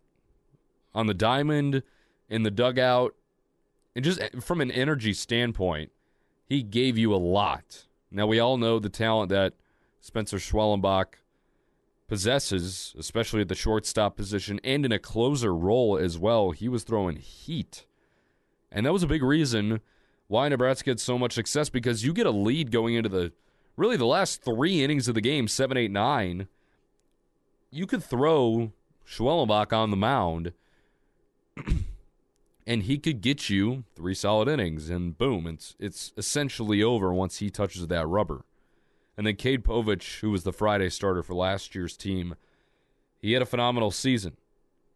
[0.96, 1.84] on the diamond,
[2.30, 3.14] in the dugout,
[3.96, 5.92] and just eh, from an energy standpoint,
[6.46, 7.87] he gave you a lot.
[8.12, 9.54] Now, we all know the talent that
[10.00, 11.16] Spencer Schwellenbach
[12.08, 16.52] possesses, especially at the shortstop position and in a closer role as well.
[16.52, 17.86] He was throwing heat.
[18.72, 19.82] And that was a big reason
[20.28, 23.34] why Nebraska had so much success because you get a lead going into the
[23.76, 26.48] really the last three innings of the game, seven, eight, nine.
[27.70, 28.72] You could throw
[29.06, 30.54] Schwellenbach on the mound
[32.68, 37.38] and he could get you three solid innings and boom, it's it's essentially over once
[37.38, 38.44] he touches that rubber.
[39.16, 42.36] And then Cade Povich, who was the Friday starter for last year's team,
[43.18, 44.36] he had a phenomenal season.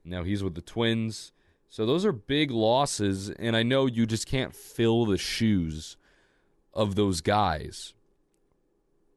[0.04, 1.32] Now he's with the Twins.
[1.70, 5.96] So those are big losses, and I know you just can't fill the shoes
[6.74, 7.94] of those guys.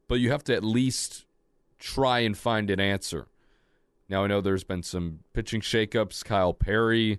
[0.07, 1.25] But you have to at least
[1.81, 3.27] try and find an answer.
[4.09, 6.25] Now I know there's been some pitching shakeups.
[6.25, 7.19] Kyle Perry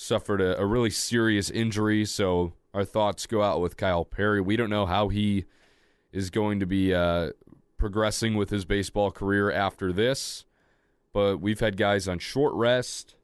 [0.00, 4.40] suffered a, a really serious injury, so our thoughts go out with Kyle Perry.
[4.40, 5.44] We don't know how he
[6.10, 7.30] is going to be uh,
[7.76, 10.44] progressing with his baseball career after this.
[11.12, 13.14] But we've had guys on short rest.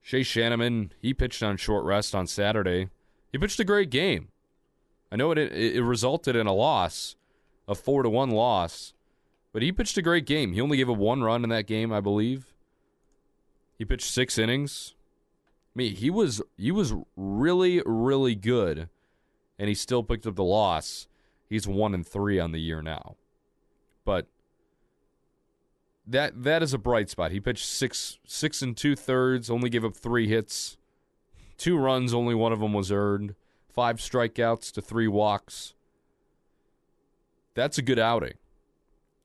[0.00, 2.88] Shay Schanaman, he pitched on short rest on Saturday.
[3.32, 4.28] He pitched a great game.
[5.10, 7.16] I know it, it, it resulted in a loss,
[7.66, 8.92] a four to one loss,
[9.52, 10.52] but he pitched a great game.
[10.52, 12.52] He only gave up one run in that game, I believe.
[13.78, 14.94] He pitched six innings.
[15.74, 18.88] Mean, he was he was really really good,
[19.58, 21.08] and he still picked up the loss.
[21.48, 23.16] He's one and three on the year now.
[24.04, 24.26] But
[26.06, 27.30] that that is a bright spot.
[27.30, 30.76] He pitched six six and two thirds, only gave up three hits,
[31.56, 33.34] two runs, only one of them was earned,
[33.68, 35.74] five strikeouts to three walks.
[37.54, 38.34] That's a good outing.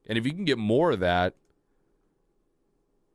[0.05, 1.33] And if you can get more of that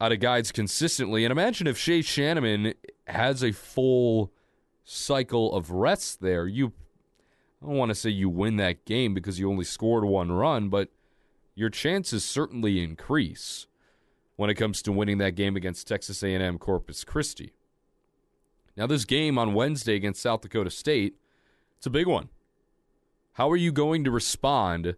[0.03, 2.75] out of guys consistently, and imagine if Shay Schanaman
[3.07, 4.33] has a full
[4.83, 6.73] cycle of rests there, you
[7.63, 10.71] I don't want to say you win that game because you only scored one run,
[10.71, 10.89] but
[11.55, 13.69] your chances certainly increase
[14.35, 17.53] when it comes to winning that game against Texas A&M Corpus Christi.
[18.77, 21.15] Now this game on Wednesday against South Dakota State,
[21.77, 22.29] it's a big one.
[23.35, 24.97] How are you going to respond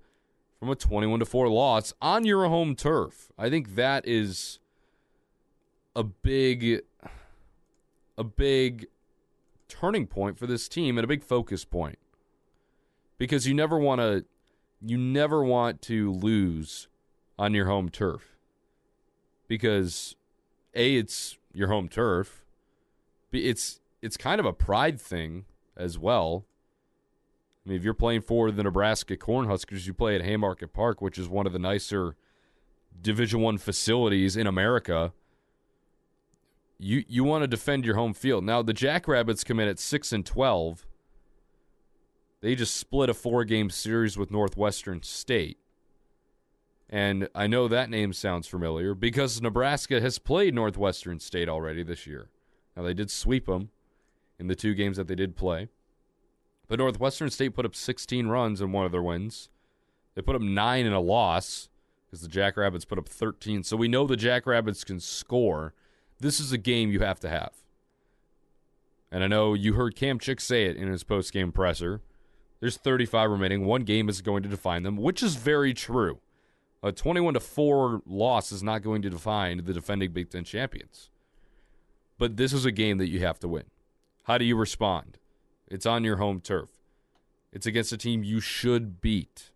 [0.59, 3.31] from a 21 to 4 loss on your home turf?
[3.37, 4.61] I think that is
[5.97, 6.83] a big
[8.17, 8.87] a big
[9.69, 11.99] turning point for this team and a big focus point.
[13.19, 14.25] Because you never want to
[14.81, 16.89] you never want to lose
[17.39, 18.37] on your home turf.
[19.49, 20.17] Because
[20.75, 22.45] a it's your home turf.
[23.33, 25.45] It's it's kind of a pride thing
[25.77, 26.45] as well.
[27.65, 31.19] I mean if you're playing for the nebraska cornhuskers you play at haymarket park which
[31.19, 32.15] is one of the nicer
[33.01, 35.15] division one facilities in america
[36.79, 40.13] you you want to defend your home field now the jackrabbits come in at 6
[40.13, 40.87] and 12
[42.45, 45.57] they just split a four game series with Northwestern State.
[46.91, 52.07] And I know that name sounds familiar because Nebraska has played Northwestern State already this
[52.07, 52.29] year.
[52.77, 53.71] Now, they did sweep them
[54.39, 55.71] in the two games that they did play.
[56.69, 59.49] But Northwestern State put up 16 runs in one of their wins.
[60.15, 61.71] They put up nine in a loss
[62.05, 63.63] because the Jackrabbits put up 13.
[63.63, 65.73] So we know the Jackrabbits can score.
[66.25, 67.53] This is a game you have to have.
[69.13, 72.01] And I know you heard Cam Chick say it in his post game presser.
[72.61, 73.67] There's 35 remaining.
[73.67, 76.21] One game is going to define them, which is very true.
[76.83, 81.11] A 21 to 4 loss is not going to define the defending Big Ten champions.
[82.17, 83.65] But this is a game that you have to win.
[84.23, 85.19] How do you respond?
[85.69, 86.71] It's on your home turf.
[87.53, 89.51] It's against a team you should beat.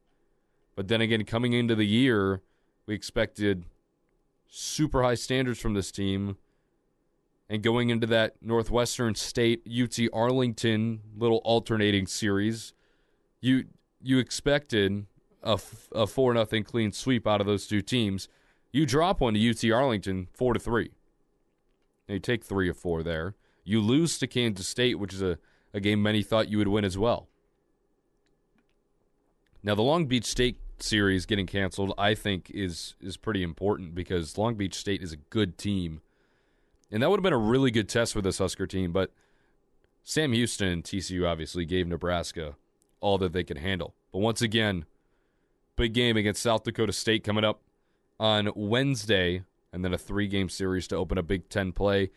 [0.76, 2.42] But then again, coming into the year,
[2.84, 3.64] we expected
[4.50, 6.36] super high standards from this team.
[7.50, 12.74] And going into that Northwestern State UT Arlington little alternating series,
[13.40, 13.64] you
[14.00, 15.06] you expected
[15.42, 15.58] a,
[15.92, 18.28] a four nothing clean sweep out of those two teams.
[18.70, 20.90] You drop one to UT Arlington four to three.
[22.06, 23.34] you take three of four there.
[23.64, 25.38] You lose to Kansas State, which is a,
[25.72, 27.28] a game many thought you would win as well.
[29.62, 34.36] Now the Long Beach State series getting canceled, I think is is pretty important because
[34.36, 36.02] Long Beach State is a good team.
[36.90, 39.12] And that would have been a really good test for this Husker team, but
[40.02, 42.56] Sam Houston and TCU obviously gave Nebraska
[43.00, 43.94] all that they could handle.
[44.12, 44.86] But once again,
[45.76, 47.60] big game against South Dakota State coming up
[48.18, 52.10] on Wednesday and then a three game series to open a Big Ten play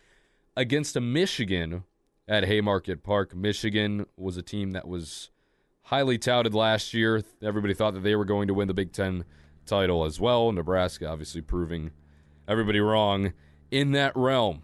[0.56, 1.84] against a Michigan
[2.26, 3.34] at Haymarket Park.
[3.34, 5.30] Michigan was a team that was
[5.82, 7.22] highly touted last year.
[7.42, 9.24] Everybody thought that they were going to win the Big Ten
[9.66, 10.50] title as well.
[10.50, 11.90] Nebraska obviously proving
[12.48, 13.32] everybody wrong
[13.72, 14.62] in that realm.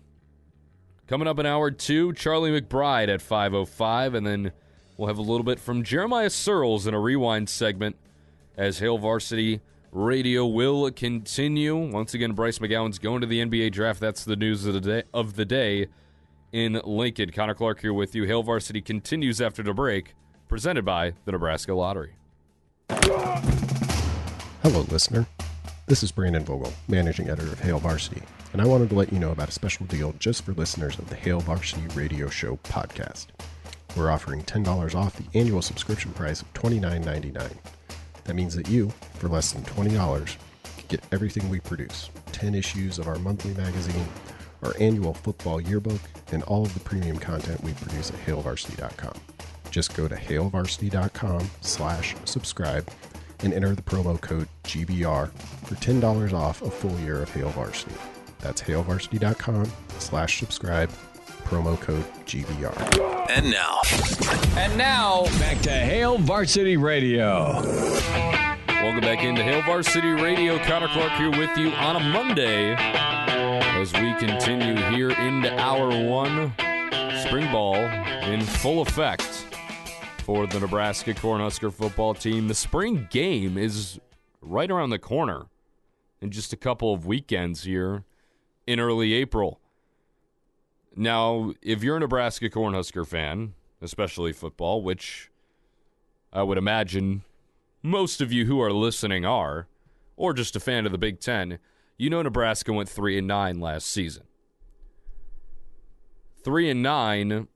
[1.08, 4.52] Coming up in hour two, Charlie McBride at 5.05, and then
[4.96, 7.96] we'll have a little bit from Jeremiah Sirles in a rewind segment
[8.56, 11.74] as Hail Varsity Radio will continue.
[11.74, 13.98] Once again, Bryce McGowens going to the NBA draft.
[14.00, 15.02] That's the news of the day.
[15.14, 15.86] Of the day
[16.52, 17.30] in Lincoln.
[17.30, 18.24] Connor Clark here with you.
[18.24, 20.14] Hail Varsity continues after the break,
[20.46, 22.16] presented by the Nebraska Lottery.
[22.90, 25.26] Hello, listener.
[25.88, 28.20] This is Brandon Vogel, managing editor of Hail Varsity,
[28.52, 31.08] and I wanted to let you know about a special deal just for listeners of
[31.08, 33.28] the Hail Varsity Radio Show podcast.
[33.96, 37.56] We're offering $10 off the annual subscription price of $29.99.
[38.24, 40.36] That means that you, for less than $20,
[40.76, 44.06] can get everything we produce 10 issues of our monthly magazine,
[44.62, 49.14] our annual football yearbook, and all of the premium content we produce at hailvarsity.com.
[49.70, 52.86] Just go to hailvarsity.com slash subscribe
[53.42, 55.30] and enter the promo code GBR
[55.64, 57.94] for $10 off a full year of Hail Varsity.
[58.40, 60.90] That's hailvarsity.com slash subscribe,
[61.44, 63.28] promo code GBR.
[63.30, 63.80] And now.
[64.56, 67.62] And now, back to Hail Varsity Radio.
[68.68, 70.58] Welcome back into Hail Varsity Radio.
[70.60, 76.52] Connor Clark here with you on a Monday as we continue here into hour one.
[77.26, 79.47] Spring ball in full effect
[80.28, 82.48] for the Nebraska Cornhusker football team.
[82.48, 83.98] The spring game is
[84.42, 85.46] right around the corner
[86.20, 88.04] in just a couple of weekends here
[88.66, 89.58] in early April.
[90.94, 95.30] Now, if you're a Nebraska Cornhusker fan, especially football, which
[96.30, 97.22] I would imagine
[97.82, 99.66] most of you who are listening are,
[100.14, 101.58] or just a fan of the Big Ten,
[101.96, 104.24] you know Nebraska went three and nine last season.
[106.44, 107.48] Three and nine.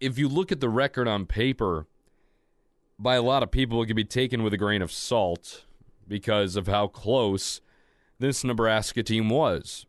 [0.00, 1.86] If you look at the record on paper,
[2.98, 5.64] by a lot of people, it can be taken with a grain of salt
[6.06, 7.60] because of how close
[8.18, 9.86] this Nebraska team was.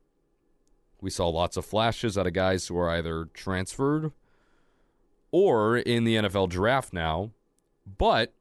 [1.02, 4.12] We saw lots of flashes out of guys who are either transferred
[5.32, 7.32] or in the NFL draft now,
[7.98, 8.34] but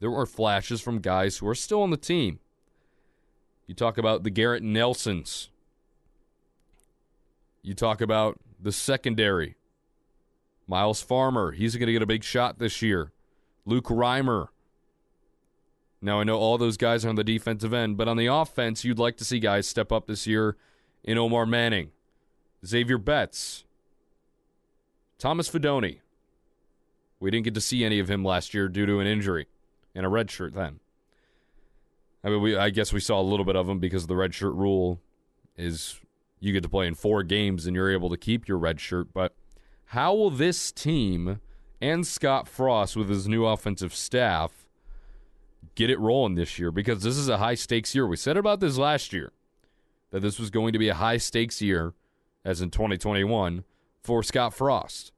[0.00, 2.40] there were flashes from guys who are still on the team.
[3.66, 5.50] You talk about the Garrett Nelsons.
[7.62, 9.56] You talk about the secondary.
[10.66, 13.12] Myles Farmer, he's going to get a big shot this year.
[13.64, 14.48] Luke Reimer.
[16.00, 18.84] Now, I know all those guys are on the defensive end, but on the offense,
[18.84, 20.56] you'd like to see guys step up this year
[21.02, 21.90] in Omar Manning,
[22.64, 23.64] Zavier Betts,
[25.18, 26.00] Thomas Fidone.
[27.18, 29.46] We didn't get to see any of him last year due to an injury
[29.94, 30.80] and a red shirt then.
[32.22, 34.34] I mean, we I guess we saw a little bit of him because the red
[34.34, 35.00] shirt rule
[35.56, 36.00] is
[36.40, 39.14] you get to play in four games and you're able to keep your red shirt.
[39.14, 39.34] But
[39.86, 41.40] how will this team
[41.80, 44.66] and Scott Frost with his new offensive staff
[45.74, 46.70] get it rolling this year?
[46.70, 48.06] Because this is a high stakes year.
[48.06, 49.32] We said about this last year
[50.10, 51.94] that this was going to be a high stakes year,
[52.44, 53.64] as in 2021,
[54.02, 55.12] for Scott Frost.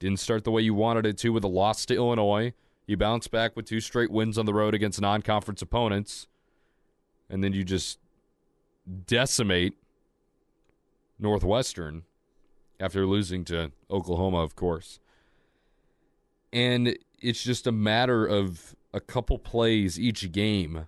[0.00, 2.52] Didn't start the way you wanted it to with a loss to Illinois.
[2.86, 6.26] You bounce back with two straight wins on the road against non conference opponents,
[7.30, 7.98] and then you just
[9.06, 9.74] decimate
[11.18, 12.02] Northwestern
[12.78, 14.98] after losing to Oklahoma, of course.
[16.52, 20.86] And it's just a matter of a couple plays each game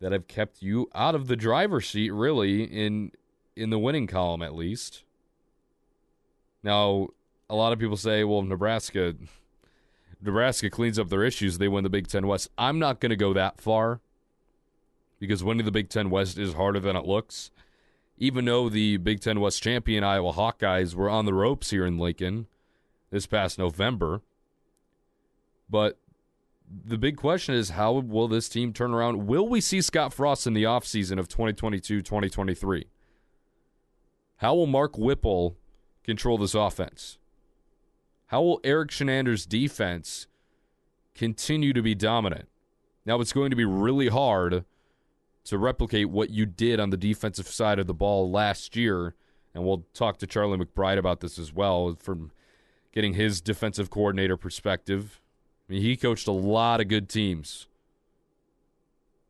[0.00, 3.12] that have kept you out of the driver's seat, really, in
[3.56, 5.02] in the winning column at least.
[6.62, 7.08] Now,
[7.48, 9.14] a lot of people say, well, Nebraska
[10.20, 12.48] Nebraska cleans up their issues, they win the Big Ten West.
[12.58, 14.00] I'm not going to go that far
[15.18, 17.50] because winning the Big Ten West is harder than it looks.
[18.18, 21.98] Even though the Big Ten West champion Iowa Hawkeyes were on the ropes here in
[21.98, 22.46] Lincoln
[23.10, 24.22] this past November.
[25.68, 25.98] But
[26.84, 29.26] the big question is how will this team turn around?
[29.26, 32.86] Will we see Scott Frost in the offseason of 2022 2023?
[34.38, 35.56] How will Mark Whipple
[36.04, 37.18] control this offense?
[38.26, 40.26] How will Erik Chinander's defense
[41.14, 42.48] continue to be dominant?
[43.04, 44.64] Now, it's going to be really hard
[45.46, 49.14] to replicate what you did on the defensive side of the ball last year.
[49.54, 52.30] And we'll talk to Charlie McBride about this as well from
[52.92, 55.20] getting his defensive coordinator perspective.
[55.68, 57.66] I mean, he coached a lot of good teams.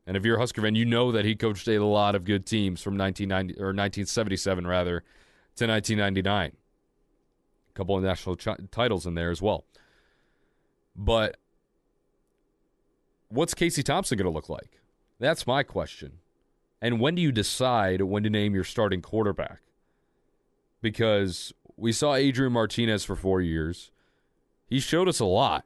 [0.06, 2.46] And if you're a Husker fan, you know that he coached a lot of good
[2.46, 5.00] teams from 1990 or 1977 rather
[5.56, 9.64] to 1999 A couple of national ch- titles in there as well.
[10.94, 11.36] But
[13.28, 14.80] what's Casey Thompson going to look like?
[15.18, 16.18] That's my question.
[16.80, 19.60] And when do you decide when to name your starting quarterback?
[20.82, 23.90] Because we saw Adrian Martinez for four years.
[24.66, 25.64] He showed us a lot,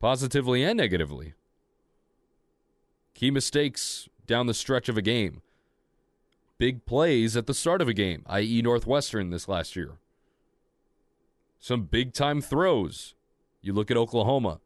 [0.00, 1.34] positively and negatively.
[3.14, 5.42] Key mistakes down the stretch of a game.
[6.58, 9.98] Big plays at the start of a game, i.e., Northwestern this last year.
[11.58, 13.14] Some big time throws.
[13.60, 14.60] You look at Oklahoma.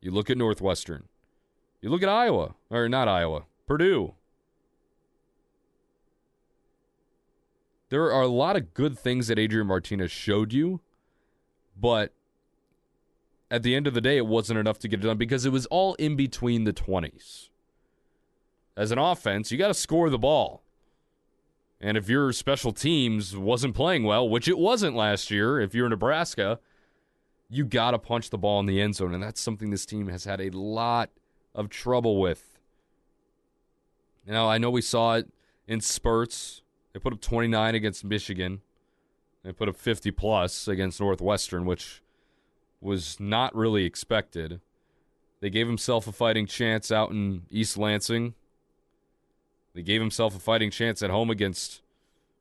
[0.00, 1.08] You look at Northwestern.
[1.82, 4.14] You look at Iowa, or not Iowa, Purdue.
[7.88, 10.80] There are a lot of good things that Adrian Martinez showed you,
[11.80, 12.12] but
[13.50, 15.52] at the end of the day, it wasn't enough to get it done because it
[15.52, 17.48] was all in between the 20s.
[18.76, 20.62] As an offense, you got to score the ball.
[21.80, 25.88] And if your special teams wasn't playing well, which it wasn't last year, if you're
[25.88, 26.58] Nebraska,
[27.48, 29.14] you got to punch the ball in the end zone.
[29.14, 31.10] And that's something this team has had a lot
[31.54, 32.55] of trouble with.
[34.26, 35.28] Now, I know we saw it
[35.68, 36.62] in spurts.
[36.92, 38.60] They put up 29 against Michigan.
[39.44, 42.02] They put up 50 plus against Northwestern, which
[42.80, 44.60] was not really expected.
[45.40, 48.34] They gave himself a fighting chance out in East Lansing.
[49.74, 51.82] They gave himself a fighting chance at home against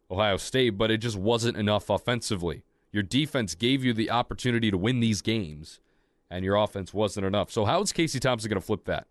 [0.09, 2.63] Ohio State, but it just wasn't enough offensively.
[2.91, 5.81] Your defense gave you the opportunity to win these games,
[6.29, 7.51] and your offense wasn't enough.
[7.51, 9.05] So, how is Casey Thompson going to flip that?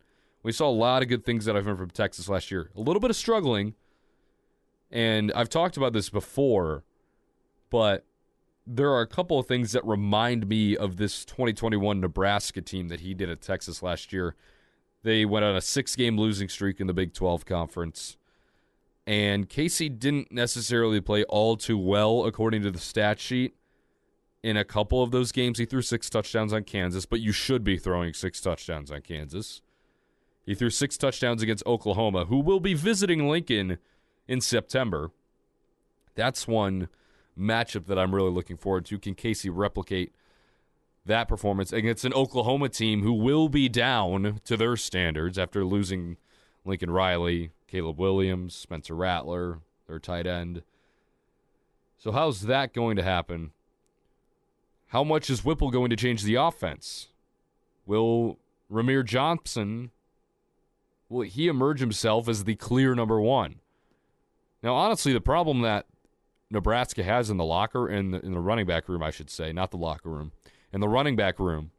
[0.44, 2.70] We saw a lot of good things that I've heard from Texas last year.
[2.76, 3.74] A little bit of struggling,
[4.90, 6.84] and I've talked about this before,
[7.70, 8.04] but
[8.66, 13.00] there are a couple of things that remind me of this 2021 Nebraska team that
[13.00, 14.36] he did at Texas last year.
[15.02, 18.18] They went on a six game losing streak in the Big 12 conference.
[19.06, 23.54] And Casey didn't necessarily play all too well, according to the stat sheet.
[24.42, 27.64] In a couple of those games, he threw six touchdowns on Kansas, but you should
[27.64, 29.62] be throwing six touchdowns on Kansas.
[30.44, 33.78] He threw six touchdowns against Oklahoma, who will be visiting Lincoln
[34.28, 35.10] in September.
[36.14, 36.88] That's one
[37.38, 38.98] matchup that I'm really looking forward to.
[38.98, 40.12] Can Casey replicate
[41.06, 46.16] that performance against an Oklahoma team who will be down to their standards after losing
[46.64, 50.62] Lincoln Riley, Caleb Williams, Spencer Rattler, their tight end.
[51.98, 53.52] So, how's that going to happen?
[54.88, 57.08] How much is Whipple going to change the offense?
[57.86, 58.38] Will
[58.70, 59.90] Rahmir Johnson
[61.08, 63.56] will he emerge himself as the clear number one?
[64.62, 65.86] Now, honestly, the problem that
[66.50, 69.52] Nebraska has in the locker in the, in the running back room, I should say,
[69.52, 70.32] not the locker room,
[70.72, 71.70] in the running back room,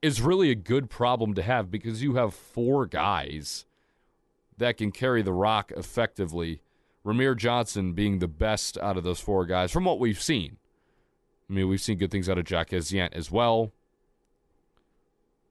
[0.00, 3.66] is really a good problem to have because you have four guys
[4.56, 6.60] that can carry the rock effectively.
[7.04, 10.58] Rahmir Johnson being the best out of those four guys from what we've seen.
[11.48, 13.72] I mean, we've seen good things out of Jack Yant as well.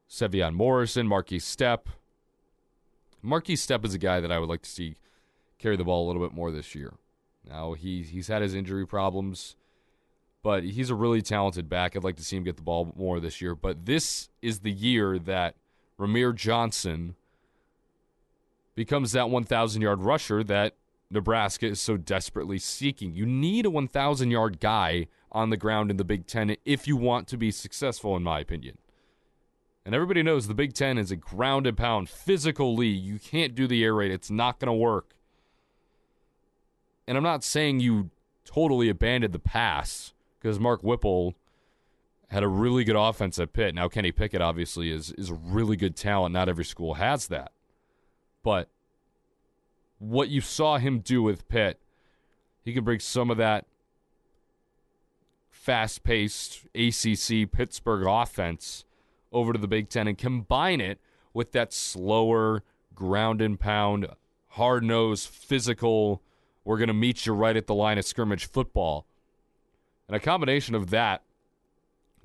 [0.10, 1.88] Sevion Morrison, Markese Stepp.
[3.24, 4.96] Markese Stepp is a guy that I would like to see
[5.60, 6.94] carry the ball a little bit more this year.
[7.48, 9.56] Now he he's had his injury problems,
[10.44, 11.96] but he's a really talented back.
[11.96, 13.56] I'd like to see him get the ball more this year.
[13.56, 15.56] But this is the year that
[16.00, 17.16] Rahmir Johnson
[18.76, 20.76] becomes that 1,000 yard rusher that
[21.10, 23.14] Nebraska is so desperately seeking.
[23.14, 26.96] You need a 1,000 yard guy on the ground in the Big Ten if you
[26.96, 28.78] want to be successful, in my opinion.
[29.88, 33.02] And everybody knows the Big Ten is a ground and pound physical league.
[33.02, 35.16] You can't do the air raid, it's not going to work.
[37.08, 38.10] And I'm not saying you
[38.44, 40.12] totally abandoned the pass
[40.42, 41.36] because Mark Whipple
[42.28, 43.74] had a really good offense at Pitt.
[43.74, 46.34] Now Kenny Pickett obviously is is a really good talent.
[46.34, 47.54] Not every school has that.
[48.44, 48.68] But
[50.00, 51.80] what you saw him do with Pitt,
[52.62, 53.66] he can bring some of that
[55.50, 58.84] fast-paced ACC Pittsburgh offense
[59.32, 61.00] over to the Big 10 and combine it
[61.34, 62.64] with that slower
[62.96, 64.08] ground and pound,
[64.50, 66.22] hard-nosed, physical
[66.68, 69.08] we're going to meet you right at the line of scrimmage football.
[70.06, 71.24] And a combination of that,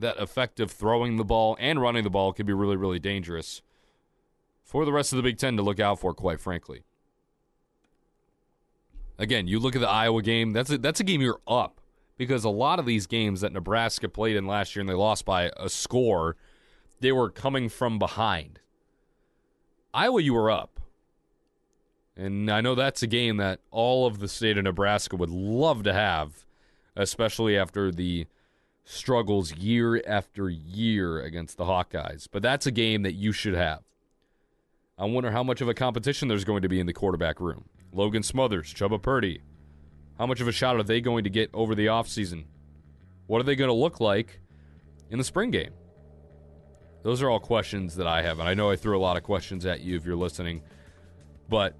[0.01, 3.63] that effective throwing the ball and running the ball can be really, really dangerous
[4.65, 6.83] for the rest of the Big Ten to look out for, quite frankly.
[9.17, 11.81] Again, you look at the Iowa game, that's a, that's a game you're up
[12.19, 15.25] because a lot of these games that Nebraska played in last year and they lost
[15.25, 16.35] by a score,
[17.03, 18.61] they were coming from behind.
[19.93, 20.81] Iowa, you were up.
[22.17, 25.83] And I know that's a game that all of the state of Nebraska would love
[25.85, 26.45] to have,
[26.97, 28.27] especially after the
[28.85, 32.29] struggles year after year against the Hawkeyes.
[32.31, 33.83] But that's a game that you should have.
[34.99, 37.65] I wonder how much of a competition there's going to be in the quarterback room.
[37.93, 39.41] Logan Smothers, Chubba Purdy.
[40.19, 42.45] How much of a shot are they going to get over the offseason?
[43.27, 44.41] What are they going to look like
[45.11, 45.73] in the spring game?
[47.03, 49.23] Those are all questions that I have, and I know I threw a lot of
[49.23, 50.63] questions at you if you're listening,
[51.49, 51.75] but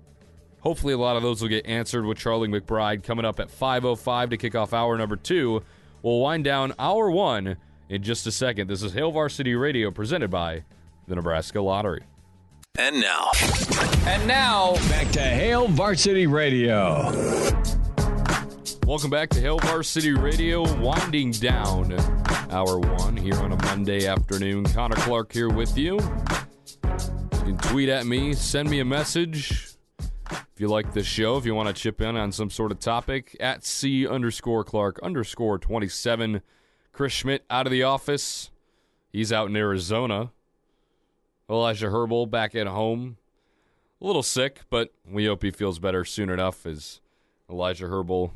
[0.63, 4.31] Hopefully, a lot of those will get answered with Charlie McBride coming up at 5:05
[4.31, 5.63] to kick off hour number two.
[6.03, 7.57] We'll wind down hour one
[7.89, 8.69] in just a second.
[8.69, 10.65] This is Hail Varsity Radio presented by
[11.09, 12.05] the Nebraska Lottery.
[12.79, 13.31] And now,
[14.07, 17.82] And now, back to Hail Varsity Radio.
[18.93, 21.95] Welcome back to Hail Varsity Radio, winding down
[22.51, 24.65] hour one here on a Monday afternoon.
[24.65, 25.95] Connor Clark here with you.
[25.95, 29.79] You can tweet at me, send me a message
[30.31, 32.81] if you like this show, if you want to chip in on some sort of
[32.81, 36.43] topic, at C underscore Clark underscore 27.
[36.93, 38.51] Chris Schmidt out of the office.
[39.11, 40.33] He's out in Arizona.
[41.49, 43.17] Elijah Herbal back at home.
[44.03, 47.01] A little sick, but we hope he feels better soon enough as
[47.49, 48.35] Elijah Herbal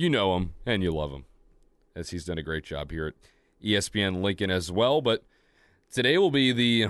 [0.00, 1.26] you know him and you love him,
[1.94, 3.14] as he's done a great job here at
[3.62, 5.02] ESPN Lincoln as well.
[5.02, 5.22] But
[5.92, 6.88] today will be the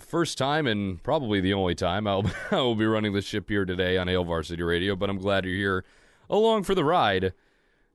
[0.00, 3.64] first time and probably the only time I'll I will be running the ship here
[3.64, 4.96] today on Hail Varsity Radio.
[4.96, 5.84] But I'm glad you're here
[6.28, 7.32] along for the ride,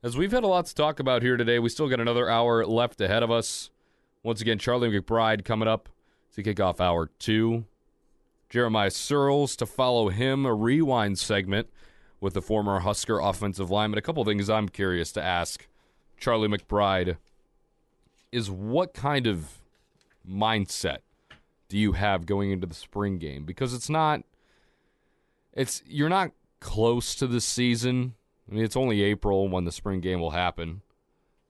[0.02, 1.58] as we've had a lot to talk about here today.
[1.58, 3.68] We still got another hour left ahead of us.
[4.22, 5.90] Once again, Charlie McBride coming up
[6.34, 7.66] to kick off hour two.
[8.48, 11.68] Jeremiah Sirles to follow him, a rewind segment
[12.24, 13.98] with the former Husker offensive lineman.
[13.98, 15.68] A couple things I'm curious to ask
[16.16, 17.18] Charlie McBride
[18.32, 19.60] is what kind of
[20.26, 21.00] mindset
[21.68, 23.44] do you have going into the spring game?
[23.44, 24.22] Because it's not
[25.52, 28.14] it's you're not close to the season.
[28.50, 30.80] I mean, it's only April when the spring game will happen.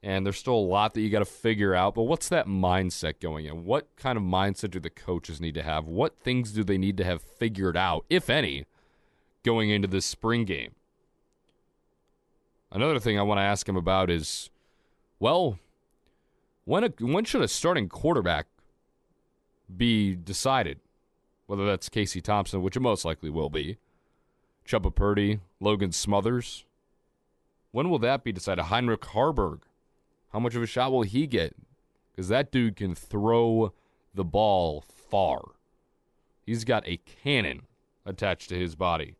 [0.03, 1.95] And there's still a lot that you got to figure out.
[1.95, 3.63] But what's that mindset going in?
[3.63, 5.87] What kind of mindset do the coaches need to have?
[5.87, 8.65] What things do they need to have figured out, if any,
[9.45, 10.73] going into this spring game?
[12.71, 14.49] Another thing I want to ask him about is,
[15.19, 15.57] well,
[16.65, 18.47] when a, when should a starting quarterback
[19.77, 20.79] be decided?
[21.47, 23.77] Whether that's Casey Thompson, which it most likely will be,
[24.67, 26.65] Chubba Purdy, Logan Smothers.
[27.71, 28.65] When will that be decided?
[28.65, 29.59] Heinrich Haarberg.
[30.33, 31.55] How much of a shot will he get?
[32.11, 33.73] Because that dude can throw
[34.13, 35.51] the ball far.
[36.45, 37.61] He's got a cannon
[38.05, 39.15] attached to his body.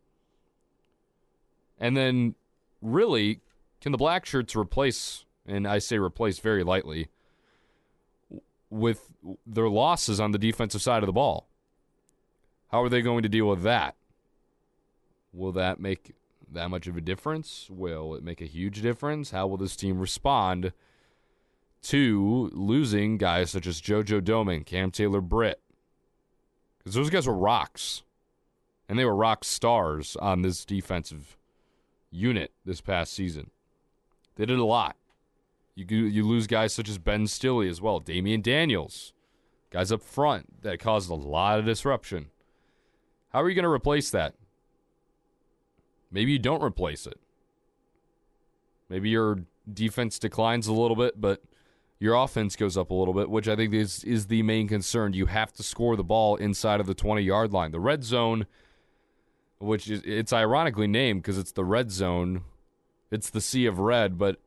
[1.80, 2.36] And then,
[2.82, 3.42] really,
[3.82, 7.10] can the black shirts replace, and I say replace very lightly,
[8.70, 9.10] with
[9.46, 11.48] their losses on the defensive side of the ball?
[12.72, 13.96] How are they going to deal with that?
[15.34, 16.16] Will that make
[16.52, 17.68] that much of a difference?
[17.70, 19.32] Will it make a huge difference?
[19.32, 20.72] How will this team respond
[21.84, 25.62] to losing guys such as JoJo Domann, Cam Taylor Britt?
[26.78, 28.04] Because those guys were rocks.
[28.88, 31.38] And they were rock stars on this defensive
[32.16, 33.52] unit this past season.
[34.36, 34.96] They did a lot.
[35.76, 39.14] You you lose guys such as Ben Stille as well, Damion Daniels,
[39.70, 42.28] guys up front that caused a lot of disruption.
[43.30, 44.36] How are you going to replace that?
[46.10, 47.20] Maybe you don't replace it.
[48.88, 49.40] Maybe your
[49.72, 51.42] defense declines a little bit, but
[52.00, 55.12] your offense goes up a little bit, which I think is is the main concern.
[55.12, 57.72] You have to score the ball inside of the 20-yard line.
[57.72, 58.46] The red zone,
[59.66, 62.42] which is it's ironically named because it's the red zone.
[63.12, 64.40] It's the sea of red, but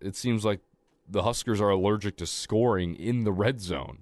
[0.00, 0.60] it seems like
[1.08, 3.98] the Huskers are allergic to scoring in the red zone.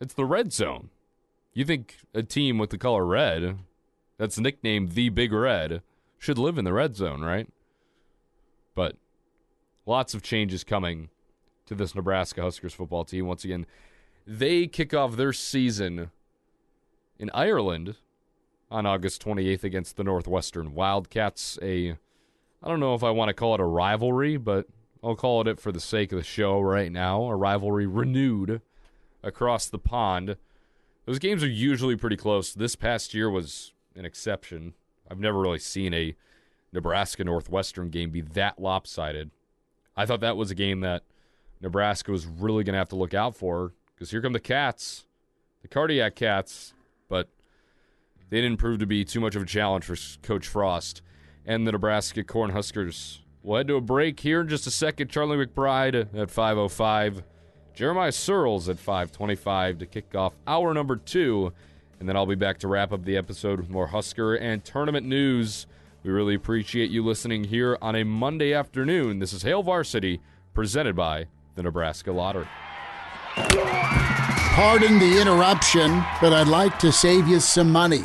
[0.00, 0.90] It's the red zone.
[1.52, 3.58] You think a team with the color red,
[4.18, 5.82] that's nicknamed the Big Red,
[6.18, 7.48] should live in the red zone, right?
[8.74, 8.96] But
[9.84, 11.08] lots of changes coming
[11.66, 13.26] to this Nebraska Huskers football team.
[13.26, 13.66] Once again,
[14.26, 16.10] they kick off their season
[17.18, 17.96] in Ireland
[18.70, 21.58] on August 28th against the Northwestern Wildcats.
[21.62, 21.90] A,
[22.62, 24.66] I don't know if I want to call it a rivalry, but
[25.02, 27.24] I'll call it it for the sake of the show right now.
[27.24, 28.60] A rivalry renewed
[29.22, 30.36] across the pond.
[31.06, 32.52] Those games are usually pretty close.
[32.52, 34.74] This past year was an exception.
[35.10, 36.14] I've never really seen a
[36.72, 39.30] Nebraska Northwestern game be that lopsided.
[39.96, 41.02] I thought that was a game that
[41.60, 45.04] Nebraska was really going to have to look out for because here come the Cats,
[45.62, 46.72] the Cardiac Cats,
[47.08, 47.28] but
[48.30, 51.02] they didn't prove to be too much of a challenge for Coach Frost
[51.44, 53.18] and the Nebraska Cornhuskers.
[53.42, 55.08] We'll head to a break here in just a second.
[55.08, 57.22] Charlie McBride at 5.05.
[57.74, 61.52] Jeremiah Sirles at 5.25 to kick off hour number two.
[61.98, 65.06] And then I'll be back to wrap up the episode with more Husker and tournament
[65.06, 65.66] news.
[66.02, 69.18] We really appreciate you listening here on a Monday afternoon.
[69.18, 70.20] This is Hail Varsity,
[70.54, 71.26] presented by
[71.56, 72.46] the Nebraska Lottery.
[73.34, 78.04] Pardon the interruption, but I'd like to save you some money.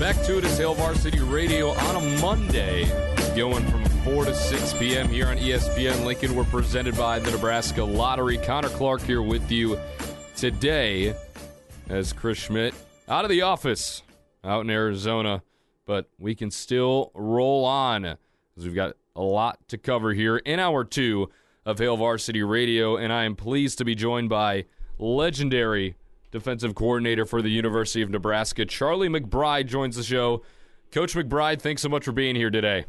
[0.00, 2.86] Back to it as Hail Varsity Radio on a Monday,
[3.36, 5.08] going from 4 to 6 p.m.
[5.08, 6.34] here on ESPN Lincoln.
[6.34, 8.38] We're presented by the Nebraska Lottery.
[8.38, 9.78] Connor Clark here with you
[10.36, 11.14] today
[11.90, 12.72] as Chris Schmidt
[13.10, 14.02] out of the office
[14.42, 15.42] out in Arizona,
[15.84, 20.58] but we can still roll on because we've got a lot to cover here in
[20.58, 21.28] hour two
[21.66, 24.64] of Hail Varsity Radio, and I am pleased to be joined by
[24.98, 25.96] legendary
[26.30, 28.64] defensive coordinator for the University of Nebraska.
[28.64, 30.42] Charlie McBride joins the show.
[30.92, 32.84] Coach McBride, thanks so much for being here today.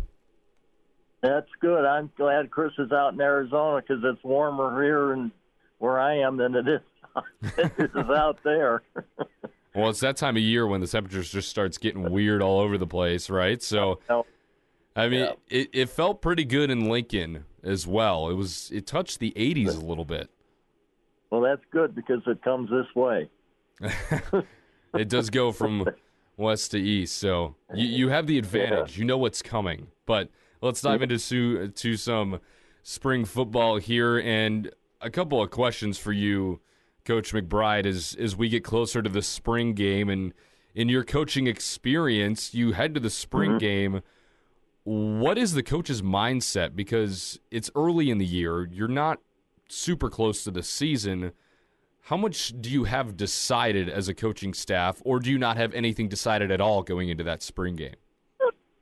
[1.21, 1.85] That's good.
[1.85, 5.31] I'm glad Chris is out in Arizona because it's warmer here and
[5.77, 6.81] where I am than it is,
[7.57, 8.81] it is out there.
[9.75, 12.77] well, it's that time of year when the temperatures just starts getting weird all over
[12.77, 13.61] the place, right?
[13.61, 14.25] So, oh, oh.
[14.95, 15.33] I mean, yeah.
[15.47, 18.29] it, it felt pretty good in Lincoln as well.
[18.29, 20.29] It was it touched the 80s a little bit.
[21.31, 23.29] Well, that's good because it comes this way.
[24.93, 25.87] it does go from
[26.37, 28.97] west to east, so you, you have the advantage.
[28.97, 29.87] You know what's coming.
[30.05, 30.29] But
[30.61, 32.39] let's dive into to some
[32.83, 34.69] spring football here, and
[34.99, 36.59] a couple of questions for you,
[37.05, 40.33] Coach McBride, as as we get closer to the spring game, and
[40.75, 43.57] in your coaching experience, you head to the spring mm-hmm.
[43.59, 44.01] game.
[44.83, 46.75] What is the coach's mindset?
[46.75, 48.67] Because it's early in the year.
[48.69, 49.19] You're not
[49.71, 51.31] super close to the season.
[52.01, 55.73] How much do you have decided as a coaching staff, or do you not have
[55.73, 57.95] anything decided at all going into that spring game?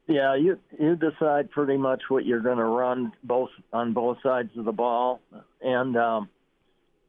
[0.07, 4.49] Yeah, you you decide pretty much what you're going to run both on both sides
[4.57, 5.21] of the ball,
[5.61, 6.29] and um,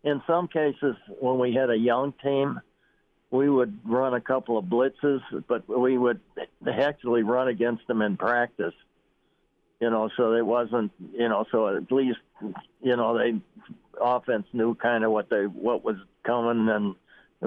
[0.05, 2.61] in some cases, when we had a young team,
[3.31, 6.21] we would run a couple of blitzes, but we would
[6.71, 8.75] actually run against them in practice
[9.81, 12.19] you know, so it wasn't, you know, so at least,
[12.83, 13.41] you know, they
[14.01, 16.95] offense knew kind of what they what was coming, and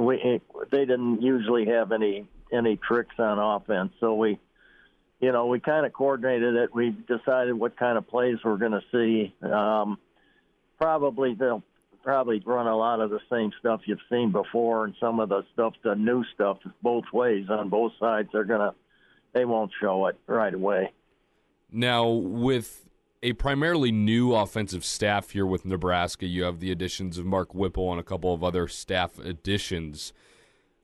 [0.05, 4.39] we they didn't usually have any any tricks on offense, so we,
[5.19, 6.73] you know, we kind of coordinated it.
[6.73, 9.33] We decided what kind of plays we're going to see.
[9.43, 9.97] Um,
[10.79, 11.63] probably they'll
[12.03, 15.43] probably run a lot of the same stuff you've seen before, and some of the
[15.53, 18.29] stuff, the new stuff, both ways on both sides.
[18.33, 18.73] They're gonna,
[19.33, 20.91] they won't show it right away.
[21.73, 22.87] Now, with
[23.23, 27.89] a primarily new offensive staff here with Nebraska, you have the additions of Mark Whipple
[27.89, 30.13] and a couple of other staff additions.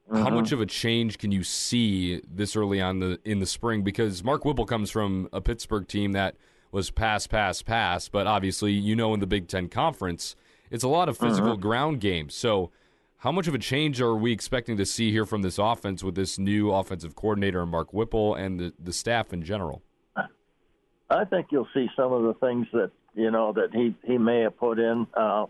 [0.10, 0.24] Uh-huh.
[0.24, 3.84] How much of a change can you see this early on the in the spring?
[3.84, 6.36] Because Mark Whipple comes from a Pittsburgh team that
[6.72, 10.36] was pass, pass, pass, but obviously, you know, in the Big Ten Conference,
[10.72, 11.58] it's a lot of physical uh-huh.
[11.58, 12.34] ground games.
[12.34, 12.72] So,
[13.18, 16.16] how much of a change are we expecting to see here from this offense with
[16.16, 19.84] this new offensive coordinator, and Mark Whipple, and the, the staff in general?
[21.10, 24.41] I think you'll see some of the things that you know that he he may
[24.41, 25.07] have put in.
[25.14, 25.45] Uh,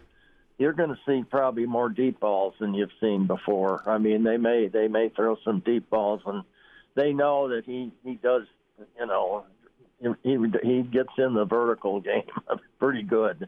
[0.57, 3.87] you're going to see probably more deep balls than you've seen before.
[3.89, 6.43] I mean, they may they may throw some deep balls, and
[6.95, 8.43] they know that he he does.
[8.99, 9.45] You know,
[10.23, 12.23] he he gets in the vertical game
[12.79, 13.47] pretty good.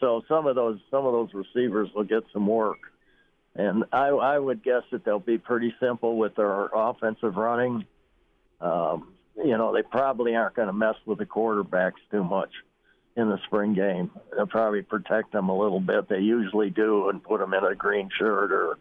[0.00, 2.78] So some of those some of those receivers will get some work,
[3.54, 7.84] and I I would guess that they'll be pretty simple with their offensive running.
[8.60, 9.14] Um,
[9.44, 12.50] you know, they probably aren't going to mess with the quarterbacks too much
[13.16, 14.10] in the spring game.
[14.34, 16.08] They'll probably protect them a little bit.
[16.08, 18.78] They usually do and put them in a green shirt or,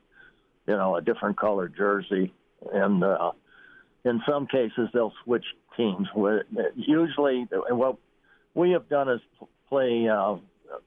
[0.67, 2.33] you know, a different colored jersey.
[2.71, 3.31] And uh,
[4.03, 5.45] in some cases, they'll switch
[5.75, 6.07] teams.
[6.75, 7.97] Usually, what
[8.53, 9.21] we have done is
[9.69, 10.37] play uh,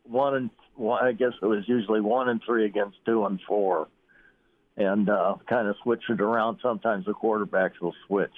[0.04, 3.88] one and one, I guess it was usually one and three against two and four,
[4.76, 6.58] and uh, kind of switch it around.
[6.62, 8.34] Sometimes the quarterbacks will switch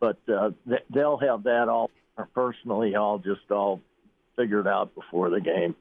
[0.00, 0.50] but uh,
[0.92, 1.90] they'll have that all
[2.34, 3.80] personally all just all
[4.36, 5.74] figured out before the game.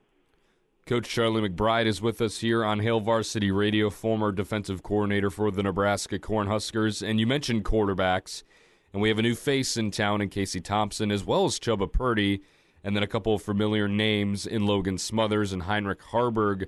[0.86, 5.52] Coach Charlie McBride is with us here on Hail Varsity Radio, former defensive coordinator for
[5.52, 7.08] the Nebraska Cornhuskers.
[7.08, 8.44] And you mentioned quarterbacks,
[8.92, 11.92] and we have a new face in town in Casey Thompson, as well as Chubba
[11.92, 12.42] Purdy,
[12.84, 16.66] and then a couple of familiar names in Logan Smothers and Heinrich Haarberg.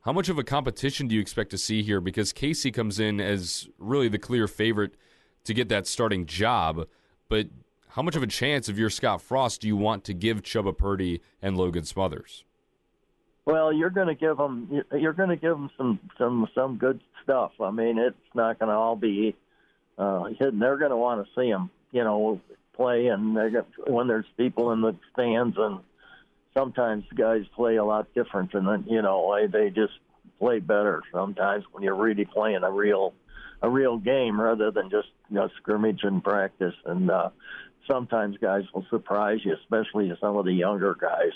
[0.00, 2.00] How much of a competition do you expect to see here?
[2.00, 4.96] Because Casey comes in as really the clear favorite
[5.44, 6.86] to get that starting job,
[7.28, 7.46] but
[7.88, 10.76] how much of a chance of your Scott Frost do you want to give Chubba
[10.76, 12.44] Purdy and Logan Smothers?
[13.44, 14.82] Well, you're going to give them.
[14.92, 17.52] You're going to give them some some some good stuff.
[17.60, 19.34] I mean, it's not going to all be
[19.98, 20.58] uh, hidden.
[20.58, 22.40] They're going to want to see them, you know,
[22.74, 25.80] play, and they're when there's people in the stands, and
[26.56, 29.94] sometimes guys play a lot different, and you know they just
[30.38, 33.12] play better sometimes when you're really playing a real
[33.62, 36.74] a real game rather than just you know scrimmage and practice.
[36.84, 37.30] And uh,
[37.90, 41.32] sometimes guys will surprise you, especially some of the younger guys.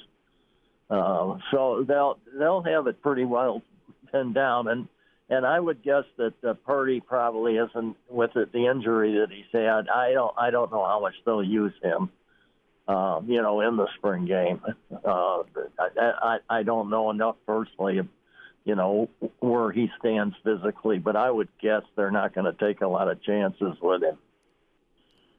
[0.90, 3.62] Uh, so they'll they'll have it pretty well
[4.12, 4.86] pinned down, and
[5.30, 9.46] and I would guess that uh, Purdy probably isn't with it, the injury that he's
[9.50, 9.88] had.
[9.88, 12.10] I don't I don't know how much they'll use him.
[12.86, 14.60] Uh, you know, in the spring game,
[15.04, 15.42] uh,
[15.78, 18.00] I, I I don't know enough personally,
[18.66, 19.08] you know,
[19.38, 23.08] where he stands physically, but I would guess they're not going to take a lot
[23.08, 24.18] of chances with him.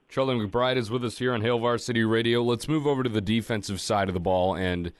[0.07, 2.41] Charlie McBride is with us here on Hail Varsity Radio.
[2.41, 4.93] Let's move over to the defensive side of the ball and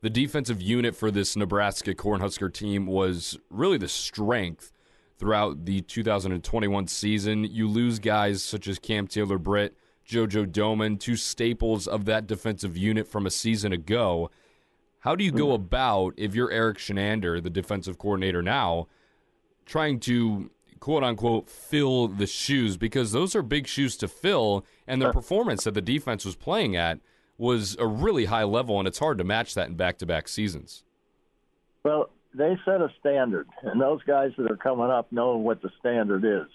[0.00, 4.70] the defensive unit for this Nebraska Cornhusker team was really the strength
[5.18, 7.42] throughout the 2021 season.
[7.42, 9.76] You lose guys such as Cam Taylor Britt,
[10.08, 14.30] JoJo Domann, two staples of that defensive unit from a season ago.
[15.02, 18.86] How do you go about, if you're Erik Chinander, the defensive coordinator now,
[19.66, 20.48] trying to
[20.78, 22.76] quote unquote fill the shoes?
[22.76, 26.76] Because those are big shoes to fill, and the performance that the defense was playing
[26.76, 27.00] at
[27.36, 30.28] was a really high level, and it's hard to match that in back to back
[30.28, 30.84] seasons.
[31.82, 35.70] Well, they set a standard, and those guys that are coming up know what the
[35.80, 36.48] standard is,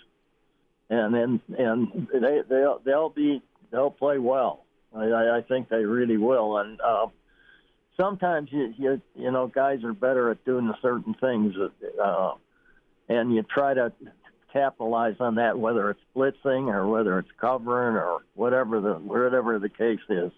[0.90, 3.42] and then and they they'll they'll be
[3.72, 4.64] they'll play well.
[4.96, 7.08] I, I think they really will, and uh,
[7.98, 11.54] sometimes you, you you know guys are better at doing certain things,
[12.04, 12.32] uh,
[13.10, 13.92] and you try to
[14.54, 19.70] capitalize on that, whether it's blitzing or whether it's covering or whatever the whatever the
[19.70, 20.32] case is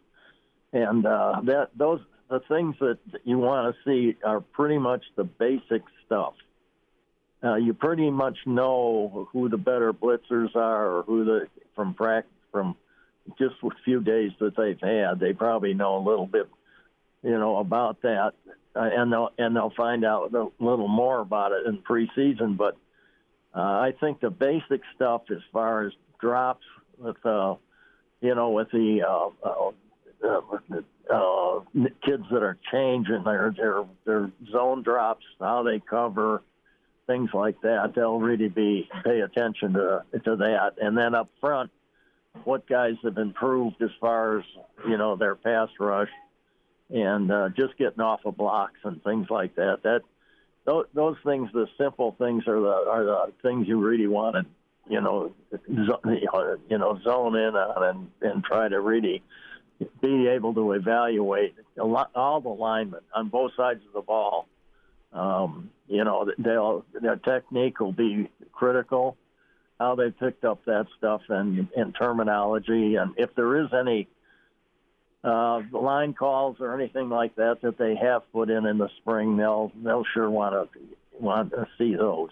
[0.73, 5.23] and uh, that those the things that you want to see are pretty much the
[5.23, 6.33] basic stuff.
[7.43, 12.31] Uh, you pretty much know who the better blitzers are, or who the from practice
[12.51, 12.75] from
[13.37, 15.19] just a few days that they've had.
[15.19, 16.47] They probably know a little bit,
[17.23, 18.33] you know, about that,
[18.75, 22.57] uh, and they'll and they'll find out a little more about it in preseason.
[22.57, 22.77] But
[23.53, 26.65] uh, I think the basic stuff, as far as drops
[26.97, 27.55] with, uh,
[28.21, 29.71] you know, with the uh, uh,
[30.23, 31.59] uh, uh,
[32.05, 36.41] kids that are changing their their their zone drops, how they cover,
[37.07, 37.93] things like that.
[37.95, 40.73] They'll really be pay attention to to that.
[40.81, 41.71] And then up front,
[42.45, 44.45] what guys have improved as far as
[44.87, 46.09] you know their pass rush
[46.89, 49.83] and uh, just getting off of blocks and things like that.
[49.83, 50.01] That
[50.65, 54.45] those, those things, the simple things, are the are the things you really want to
[54.89, 55.31] you know
[55.67, 59.21] you know zone in on and and try to really
[60.01, 64.47] be able to evaluate a lot, all the linemen on both sides of the ball.
[65.13, 69.17] Um, you know, they'll, their technique will be critical.
[69.79, 74.09] How they picked up that stuff and, and terminology, and if there is any
[75.23, 79.37] uh, line calls or anything like that that they have put in in the spring,
[79.37, 80.79] they'll they'll sure want to
[81.19, 82.29] want to see those.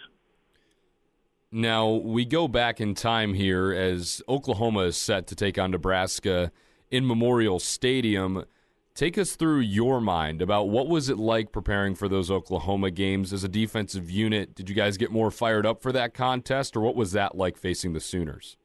[1.51, 6.51] Now we go back in time here as Oklahoma is set to take on Nebraska
[6.91, 8.45] in Memorial Stadium.
[8.93, 13.31] Take us through your mind about what was it like preparing for those Oklahoma games
[13.31, 14.55] as a defensive unit.
[14.55, 17.57] Did you guys get more fired up for that contest, or what was that like
[17.57, 18.57] facing the Sooners?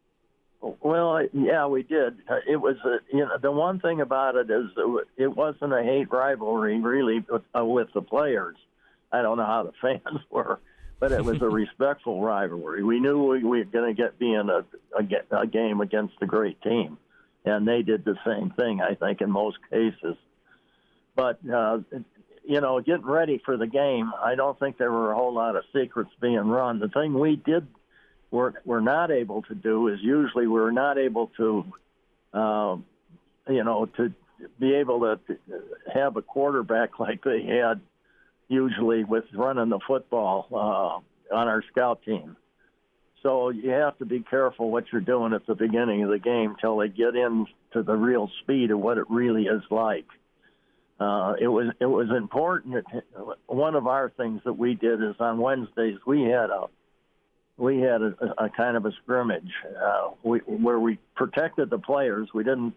[0.62, 2.18] Well, yeah, we did.
[2.28, 4.66] Uh, it was, a, you know, the one thing about it is
[5.16, 8.56] it wasn't a hate rivalry really with, uh, with the players.
[9.10, 10.60] I don't know how the fans were,
[11.00, 12.84] but it was a respectful rivalry.
[12.84, 14.64] We knew we, we were going to get be in a,
[14.96, 16.98] a, a game against a great team
[17.44, 20.16] and they did the same thing, I think, in most cases.
[21.14, 21.78] But uh,
[22.44, 25.56] you know, getting ready for the game, I don't think there were a whole lot
[25.56, 26.78] of secrets being run.
[26.78, 27.66] The thing we did,
[28.32, 31.64] we're we're not able to do is usually we're not able to,
[32.34, 32.76] uh,
[33.48, 34.12] you know, to
[34.58, 35.20] be able to
[35.94, 37.80] have a quarterback like they had
[38.48, 42.36] usually with running the football uh, on our scout team.
[43.22, 46.56] So you have to be careful what you're doing at the beginning of the game
[46.60, 50.06] till they get into the real speed of what it really is like.
[51.00, 52.84] uh, it was it was important.
[53.46, 56.66] One of our things that we did is on Wednesdays we had a
[57.62, 62.28] we had a, a kind of a scrimmage uh, we, where we protected the players.
[62.34, 62.74] We didn't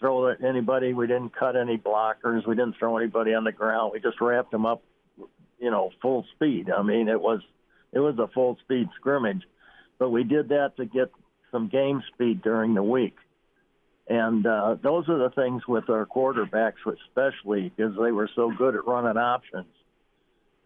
[0.00, 0.94] throw at anybody.
[0.94, 2.46] We didn't cut any blockers.
[2.46, 3.90] We didn't throw anybody on the ground.
[3.92, 4.82] We just wrapped them up,
[5.58, 6.70] you know, full speed.
[6.70, 7.40] I mean, it was
[7.92, 9.42] it was a full speed scrimmage,
[9.98, 11.12] but we did that to get
[11.52, 13.16] some game speed during the week.
[14.08, 18.76] And uh, those are the things with our quarterbacks, especially because they were so good
[18.76, 19.66] at running options,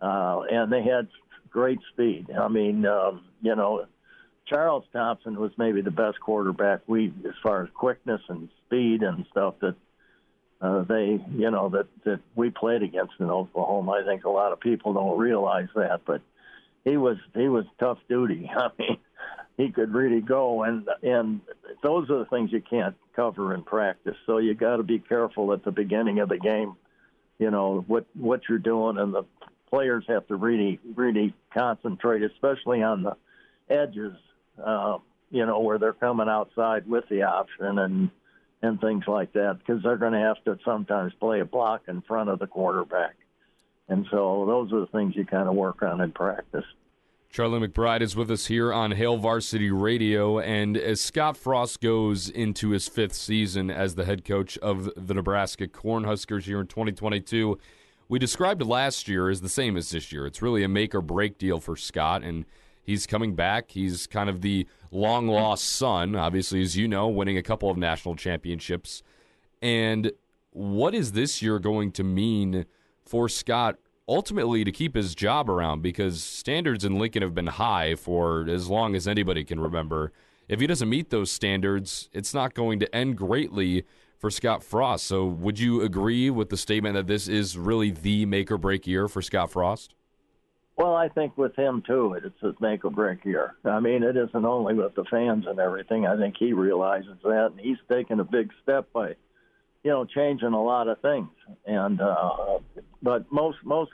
[0.01, 1.09] uh, and they had
[1.51, 2.29] great speed.
[2.31, 3.87] I mean, um, you know,
[4.47, 9.25] Charles Thompson was maybe the best quarterback we, as far as quickness and speed and
[9.31, 9.77] stuff that
[10.61, 13.93] uh, they, you know, that that we played against in Oklahoma.
[13.93, 16.21] I think a lot of people don't realize that, but
[16.85, 18.51] he was he was tough duty.
[18.57, 18.99] I mean,
[19.57, 21.41] he could really go, and and
[21.83, 24.17] those are the things you can't cover in practice.
[24.27, 26.77] So you got to be careful at the beginning of the game.
[27.39, 29.25] You know what what you're doing, and the
[29.71, 33.17] players have to really really concentrate, especially on the
[33.69, 34.15] edges
[34.65, 34.99] uh,
[35.31, 38.11] you know, where they're coming outside with the option and
[38.63, 42.03] and things like that, because they're going to have to sometimes play a block in
[42.03, 43.17] front of the quarterback.
[43.89, 46.67] And so those are the things you kind of work on in practice.
[47.31, 50.41] Charlie McBride is with us here on Hail Varsity Radio.
[50.41, 55.15] And as Scott Frost goes into his fifth season as the head coach of the
[55.15, 57.59] Nebraska Cornhuskers here in 2022,
[58.11, 60.27] we described last year as the same as this year.
[60.27, 62.23] It's really a make or break deal for Scott.
[62.23, 62.45] And
[62.91, 63.71] He's coming back.
[63.71, 67.77] He's kind of the long lost son, obviously, as you know, winning a couple of
[67.77, 69.05] national championships.
[69.63, 70.11] And
[70.51, 72.67] what is this year going to mean
[73.05, 73.77] for Scott
[74.09, 75.83] ultimately to keep his job around?
[75.83, 80.13] Because standards in Lincoln have been high for as long as anybody can remember.
[80.49, 83.85] If he doesn't meet those standards, it's not going to end greatly
[84.21, 85.07] for Scott Frost.
[85.07, 88.87] So, would you agree with the statement that this is really the make or break
[88.87, 89.95] year for Scott Frost?
[90.77, 93.55] Well, I think with him too, it's a make or break year.
[93.65, 96.07] I mean, it isn't only with the fans and everything.
[96.07, 99.09] I think he realizes that, and he's taken a big step by,
[99.83, 101.29] you know, changing a lot of things.
[101.67, 102.61] And uh,
[103.03, 103.91] but most most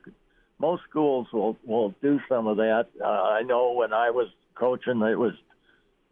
[0.59, 2.87] most schools will will do some of that.
[3.01, 5.35] Uh, I know when I was coaching, it was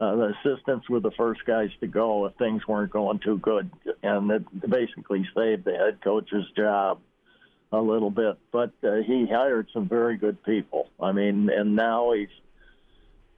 [0.00, 3.70] uh, the assistants were the first guys to go if things weren't going too good,
[4.02, 7.00] and it basically saved the head coach's job
[7.72, 10.88] a little bit, but uh, he hired some very good people.
[11.00, 12.28] I mean, and now he's,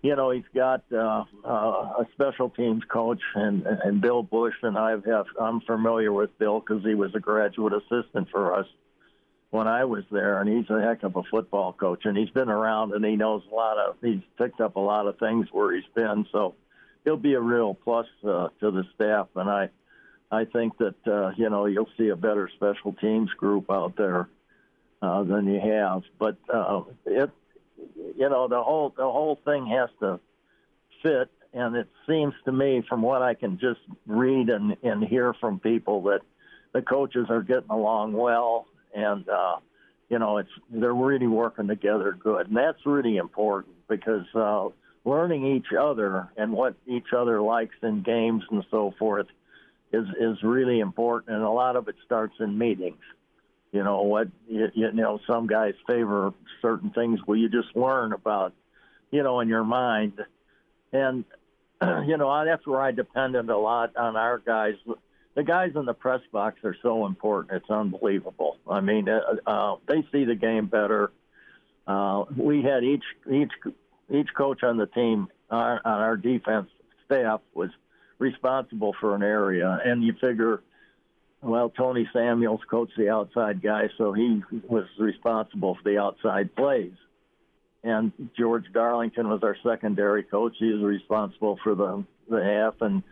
[0.03, 4.79] you know, he's got uh, uh, a special teams coach and and Bill Busch, and
[4.79, 8.67] I have I'm familiar with Bill because he was a graduate assistant for us
[9.51, 12.49] when I was there, and he's a heck of a football coach, and he's been
[12.49, 15.75] around and he knows a lot of he's picked up a lot of things where
[15.75, 16.55] he's been, so
[17.05, 19.71] he'll be a real plus uh, to the staff, and I
[20.31, 24.29] I think that uh, you know you'll see a better special teams group out there
[25.01, 26.03] uh, than you have.
[26.19, 27.31] But uh, it,
[28.17, 30.21] you know, the whole the whole thing has to
[31.03, 35.35] fit, and it seems to me, from what I can just read and and hear
[35.35, 36.21] from people, that
[36.73, 39.57] the coaches are getting along well, and uh,
[40.09, 44.27] you know, it's they're really working together good, and that's really important because.
[44.35, 44.69] Uh,
[45.07, 49.29] learning each other and what each other likes in games and so forth
[49.93, 53.01] is is really important, and a lot of it starts in meetings.
[53.73, 54.29] You know what?
[54.49, 57.21] You, you know, some guys favor certain things.
[57.27, 58.53] Well, you just learn about,
[59.11, 60.15] you know, in your mind,
[60.93, 61.25] and
[61.83, 64.75] you know that's where I depended a lot on our guys.
[65.37, 67.63] The guys in the press box are so important.
[67.63, 68.57] It's unbelievable.
[68.69, 71.13] I mean, uh, uh, they see the game better.
[71.87, 73.53] Uh, we had each each
[74.11, 76.69] each coach on the team our, on our defense
[77.05, 77.69] staff was
[78.19, 80.63] responsible for an area, and you figure,
[81.43, 86.95] well, Tony Samuels coached the outside guy, so he was responsible for the outside plays.
[87.85, 90.55] And George Darlington was our secondary coach.
[90.59, 93.03] He was responsible for the the half, and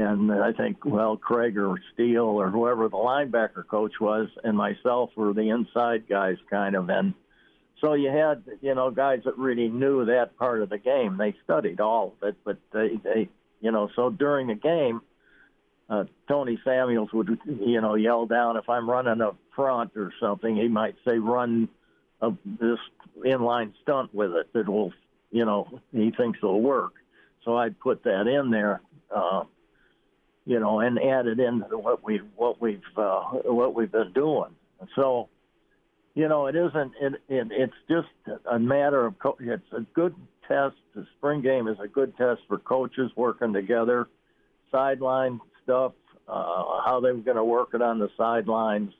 [0.00, 5.10] and I think well Craig or Steele or whoever the linebacker coach was, and myself
[5.16, 6.88] were the inside guys, kind of.
[6.90, 7.14] And
[7.80, 11.16] so you had you know guys that really knew that part of the game.
[11.16, 13.28] They studied all of it, but they they
[13.60, 15.02] you know, so during the game,
[15.88, 20.56] uh, Tony Samuels would, you know, yell down if I'm running a front or something.
[20.56, 21.68] He might say, "Run
[22.20, 22.78] a, this
[23.18, 24.92] inline stunt with it that will,
[25.30, 26.94] you know, he thinks it'll work."
[27.44, 28.80] So I'd put that in there,
[29.14, 29.44] uh,
[30.50, 34.50] you know, and add it into what we what we've uh, what we've been doing.
[34.96, 35.28] So,
[36.16, 36.92] you know, it isn't.
[37.00, 38.08] It, it it's just
[38.50, 39.16] a matter of.
[39.20, 40.12] Co- it's a good
[40.48, 40.74] test.
[40.96, 44.08] The spring game is a good test for coaches working together,
[44.72, 45.92] sideline stuff,
[46.26, 48.92] uh, how they were going to work it on the sidelines,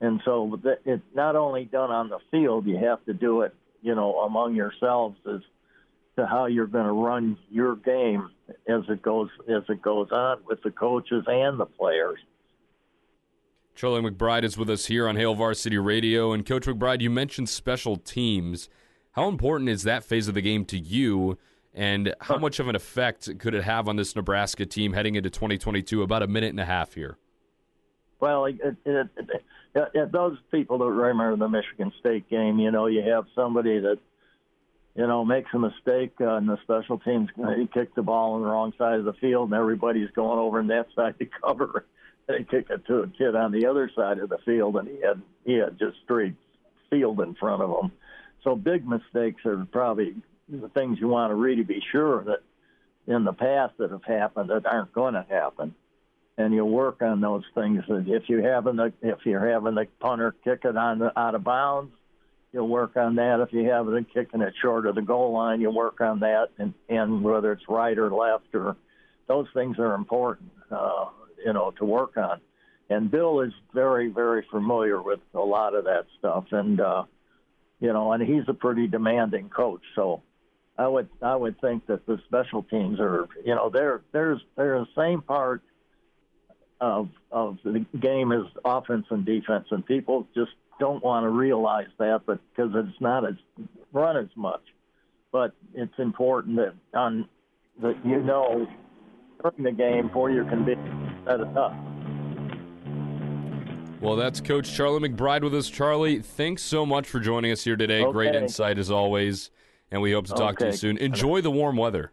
[0.00, 3.94] And so it's not only done on the field, you have to do it, you
[3.94, 5.40] know, among yourselves as
[6.16, 8.30] to how you're going to run your game
[8.68, 12.18] as it goes as it goes on with the coaches and the players.
[13.74, 16.32] Charlie McBride is with us here on Hail Varsity Radio.
[16.32, 18.70] And Coach McBride, you mentioned special teams.
[19.12, 21.36] How important is that phase of the game to you?
[21.74, 25.28] And how much of an effect could it have on this Nebraska team heading into
[25.28, 26.02] 2022?
[26.02, 27.18] About a minute and a half here.
[28.18, 28.56] Well, it,
[28.86, 29.08] it,
[29.74, 33.98] it, those people that remember the Michigan State game, you know, you have somebody that,
[34.96, 38.42] you know, makes a mistake uh, and the special teams, he kicked the ball on
[38.42, 41.84] the wrong side of the field and everybody's going over in that side to cover.
[42.26, 45.00] They kick it to a kid on the other side of the field and he
[45.00, 46.34] had he had just straight
[46.90, 47.92] field in front of him.
[48.42, 50.16] So big mistakes are probably
[50.48, 52.42] the things you want to really be sure that
[53.06, 55.74] in the past that have happened that aren't going to happen
[56.38, 57.84] and you work on those things.
[57.88, 61.34] That if you having the if you're having the punter kick it on the, out
[61.34, 61.92] of bounds,
[62.56, 63.40] you'll work on that.
[63.40, 66.48] If you have it kicking it short of the goal line, you work on that,
[66.58, 68.76] and and whether it's right or left or
[69.28, 71.04] those things are important, uh,
[71.44, 72.40] you know, to work on.
[72.88, 77.04] And Bill is very very familiar with a lot of that stuff, and uh,
[77.78, 80.22] you know, and he's a pretty demanding coach, so.
[80.78, 84.80] I would I would think that the special teams are you know they're there's they're
[84.80, 85.62] the same part
[86.82, 91.88] of of the game is offense and defense, and people just don't want to realize
[91.98, 93.34] that, but because it's not as
[93.92, 94.62] run as much.
[95.32, 97.28] But it's important that on
[97.82, 98.66] that you know
[99.42, 101.74] during the game for your conviction set it up.
[104.00, 105.68] Well, that's Coach Charlie McBride with us.
[105.68, 108.02] Charlie, thanks so much for joining us here today.
[108.02, 108.12] Okay.
[108.12, 109.50] Great insight as always,
[109.90, 110.98] and we hope to talk to you soon.
[110.98, 112.12] Enjoy the warm weather.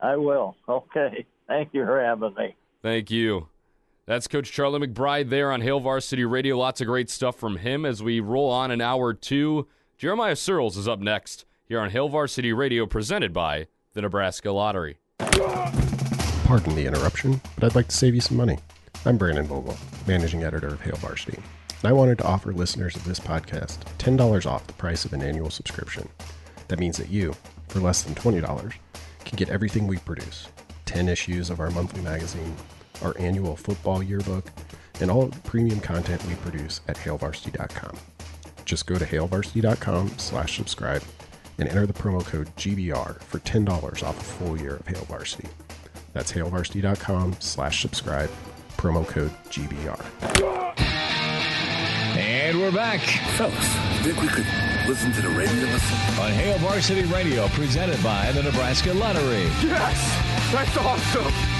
[0.00, 0.56] I will.
[0.68, 1.26] Okay.
[1.46, 2.56] Thank you for having me.
[2.82, 3.48] Thank you.
[4.10, 6.58] That's Coach Charlie McBride there on Hail Varsity Radio.
[6.58, 9.68] Lots of great stuff from him as we roll on in hour two.
[9.98, 14.98] Jeremiah Sirles is up next here on Hail Varsity Radio, presented by the Nebraska Lottery.
[15.20, 18.58] Pardon the interruption, but I'd like to save you some money.
[19.04, 19.76] I'm Brandon Vogel,
[20.08, 21.38] managing editor of Hail Varsity,
[21.80, 25.22] and I wanted to offer listeners of this podcast $10 off the price of an
[25.22, 26.08] annual subscription.
[26.66, 27.36] That means that you,
[27.68, 28.74] for less than $20,
[29.24, 30.48] can get everything we produce
[30.86, 32.56] 10 issues of our monthly magazine,
[33.02, 34.50] our annual football yearbook,
[35.00, 37.96] and all premium content we produce at hailvarsity.com.
[38.64, 41.02] Just go to hailvarsity.com slash subscribe
[41.58, 45.48] and enter the promo code GBR for $10 off a full year of Hail Varsity.
[46.12, 48.30] That's hailvarsity.com slash subscribe,
[48.76, 50.00] promo code GBR.
[52.16, 53.00] And we're back
[53.36, 54.46] Fellas, you think we could
[54.88, 56.20] listen to the radio listen?
[56.20, 59.44] on Hail Varsity Radio, presented by the Nebraska Lottery.
[59.62, 60.52] Yes!
[60.52, 61.59] That's awesome!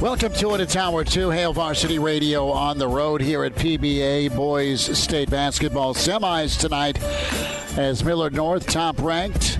[0.00, 0.60] Welcome to it.
[0.60, 5.92] It's hour two, Hail Varsity Radio on the road here at PBA Boys State Basketball
[5.92, 7.02] Semis tonight
[7.76, 9.58] as Millard North, top ranked,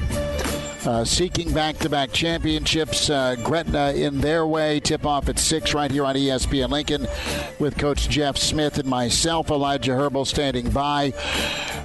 [0.86, 3.10] uh, seeking back to back championships.
[3.10, 4.78] Uh, Gretna in their way.
[4.78, 7.08] Tip off at 6 right here on ESPN Lincoln
[7.58, 11.14] with Coach Jeff Smith and myself, Elijah Herbal, standing by.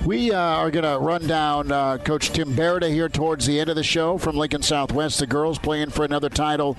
[0.06, 3.72] We uh, are going to run down uh, Coach Tim Berida here towards the end
[3.72, 5.18] of the show from Lincoln Southwest.
[5.18, 6.78] The girls playing for another title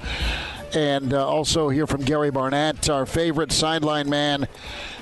[0.75, 4.49] and uh, also hear from Gary Barnett, our favorite sideline man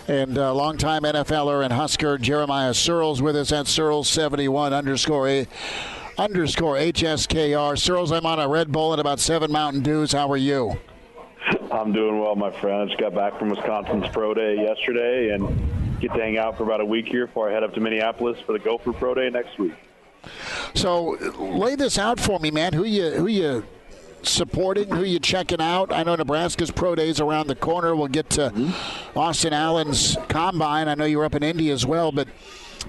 [0.09, 5.47] and uh, longtime NFLer and Husker Jeremiah Sirles with us at Sirles71 underscore a,
[6.19, 7.75] underscore HSKR.
[7.75, 10.13] Sirles, I'm on a Red Bull and about seven Mountain Dews.
[10.13, 10.79] How are you?
[11.71, 12.83] I'm doing well, my friend.
[12.83, 16.65] I just got back from Wisconsin's Pro Day yesterday and get to hang out for
[16.65, 19.31] about a week here before I head up to Minneapolis for the Gopher Pro Day
[19.31, 19.75] next week.
[20.75, 22.73] So lay this out for me, man.
[22.73, 23.65] Who you who you
[24.27, 24.89] supporting?
[24.89, 25.93] Who you checking out?
[25.93, 27.95] I know Nebraska's pro days around the corner.
[27.95, 28.73] We'll get to
[29.17, 30.89] Austin Allen's combine.
[30.89, 32.29] I know you were up in Indy as well, but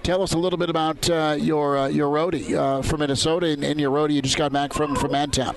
[0.03, 3.63] tell us a little bit about uh, your uh, your roadie uh, from Minnesota and,
[3.63, 5.55] and your roadie you just got back from from Mantown.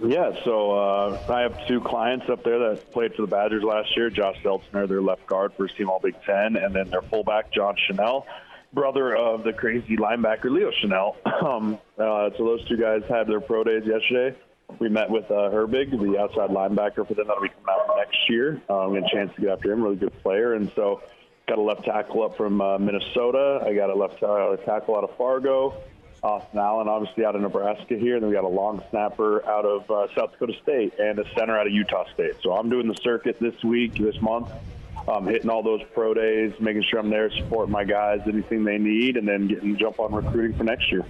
[0.00, 3.96] Yeah, so uh, I have two clients up there that played for the Badgers last
[3.96, 4.10] year.
[4.10, 7.74] Josh Seltzner, their left guard, first team All Big Ten, and then their fullback, John
[7.88, 8.24] Chenal,
[8.72, 11.16] brother of the crazy linebacker Leo Chenal.
[11.38, 14.36] Um, uh, so those two guys had their pro days yesterday.
[14.78, 18.18] We met with uh, Herbig, the outside linebacker for them that'll be coming out next
[18.28, 18.62] year.
[18.68, 21.02] Um, a chance to get after him, really good player, and so
[21.48, 23.64] got a left tackle up from uh, Minnesota.
[23.66, 25.74] I got a left uh, tackle out of Fargo.
[26.22, 29.64] Austin Allen, obviously out of Nebraska here, and then we got a long snapper out
[29.64, 32.34] of uh, South Dakota State and a center out of Utah State.
[32.42, 34.50] So I'm doing the circuit this week, this month,
[35.06, 38.78] um, hitting all those pro days, making sure I'm there supporting my guys, anything they
[38.78, 41.04] need, and then getting jump on recruiting for next year.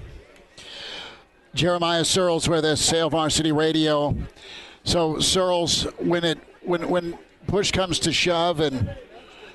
[1.59, 4.15] Jeremiah Sirles with us, Hail Varsity Radio.
[4.85, 8.95] So Sirles, when it when when push comes to shove and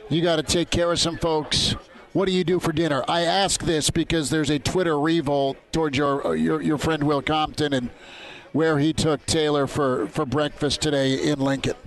[0.10, 1.78] you got to take care of some folks,
[2.12, 3.06] what do you do for dinner?
[3.08, 7.72] I ask this because there's a Twitter revolt towards your your, your friend Will Compton
[7.72, 7.90] and
[8.52, 11.78] where he took Taylor for, for breakfast today in Lincoln.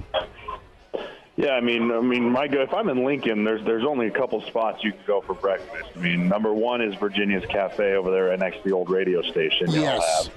[1.36, 4.40] Yeah, I mean, I mean, my if I'm in Lincoln, there's there's only a couple
[4.42, 5.90] spots you can go for breakfast.
[5.94, 9.20] I mean, number one is Virginia's Cafe over there right next to the old radio
[9.20, 9.70] station.
[9.70, 10.30] Yes.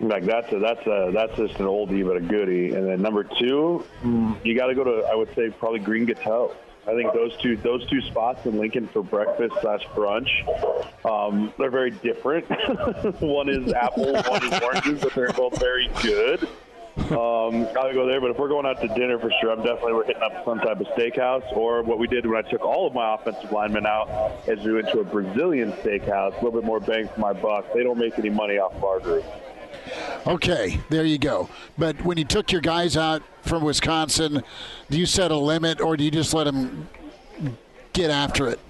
[0.00, 2.72] Like that's a that's a that's just an oldie but a goodie.
[2.72, 3.84] And then number two,
[4.44, 6.54] you got to go to I would say probably Green Gateau.
[6.86, 10.30] I think those two those two spots in Lincoln for breakfast slash brunch,
[11.04, 12.46] um, they're very different.
[13.20, 16.48] one is apple, one is oranges, but they're both very good.
[16.98, 19.94] Um, I'll go there, but if we're going out to dinner for sure, I'm definitely
[19.94, 22.86] we're hitting up some type of steakhouse or what we did when I took all
[22.86, 24.08] of my offensive linemen out
[24.46, 27.72] is we went to a Brazilian steakhouse, a little bit more bang for my buck.
[27.72, 29.24] They don't make any money off of our group.
[30.26, 31.48] Okay, there you go.
[31.78, 34.42] But when you took your guys out from Wisconsin,
[34.90, 36.88] do you set a limit or do you just let them
[37.94, 38.60] get after it?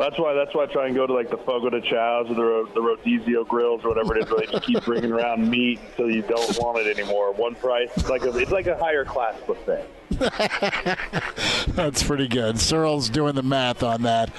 [0.00, 0.32] That's why.
[0.32, 2.80] That's why I try and go to like the Fogo de Chãos or the, the
[2.80, 4.30] Rodizio grills or whatever it is.
[4.30, 7.32] Where they just keep bringing around meat until you don't want it anymore.
[7.32, 7.90] One price.
[7.96, 9.86] It's like a, it's like a higher class buffet.
[11.76, 12.58] That's pretty good.
[12.58, 14.32] Searle's doing the math on that.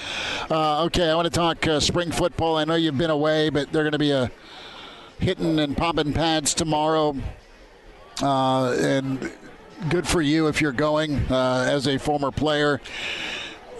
[0.50, 2.56] Uh, okay, I want to talk uh, spring football.
[2.56, 4.32] I know you've been away, but they're going to be a
[5.20, 7.14] hitting and popping pads tomorrow.
[8.20, 9.32] Uh, and
[9.90, 12.80] good for you if you're going uh, as a former player.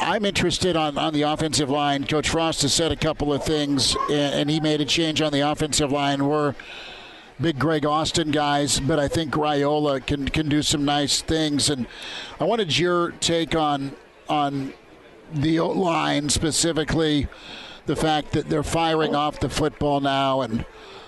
[0.01, 2.05] I'm interested on, on the offensive line.
[2.05, 5.41] Coach Frost has said a couple of things, and he made a change on the
[5.41, 6.27] offensive line.
[6.27, 6.55] We're
[7.41, 11.71] big Greg Austin guys, but I think Raiola can can do some nice things.
[11.71, 11.87] And
[12.41, 13.97] I wanted your take on
[14.29, 14.73] on
[15.33, 17.29] the line specifically,
[17.87, 20.65] the fact that they're firing off the football now, and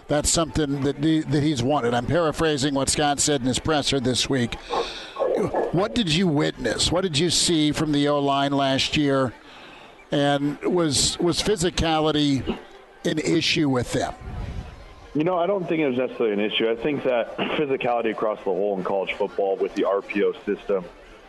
[0.08, 1.94] that's something that he, that he's wanted.
[1.94, 4.56] I'm paraphrasing what Scott said in his presser this week.
[5.72, 6.92] What did you witness?
[6.92, 9.32] What did you see from the O line last year?
[10.12, 12.58] And was was physicality
[13.04, 14.14] an issue with them?
[15.14, 16.68] You know, I don't think it was necessarily an issue.
[16.68, 20.84] I think that physicality across the whole in college football with the RPO system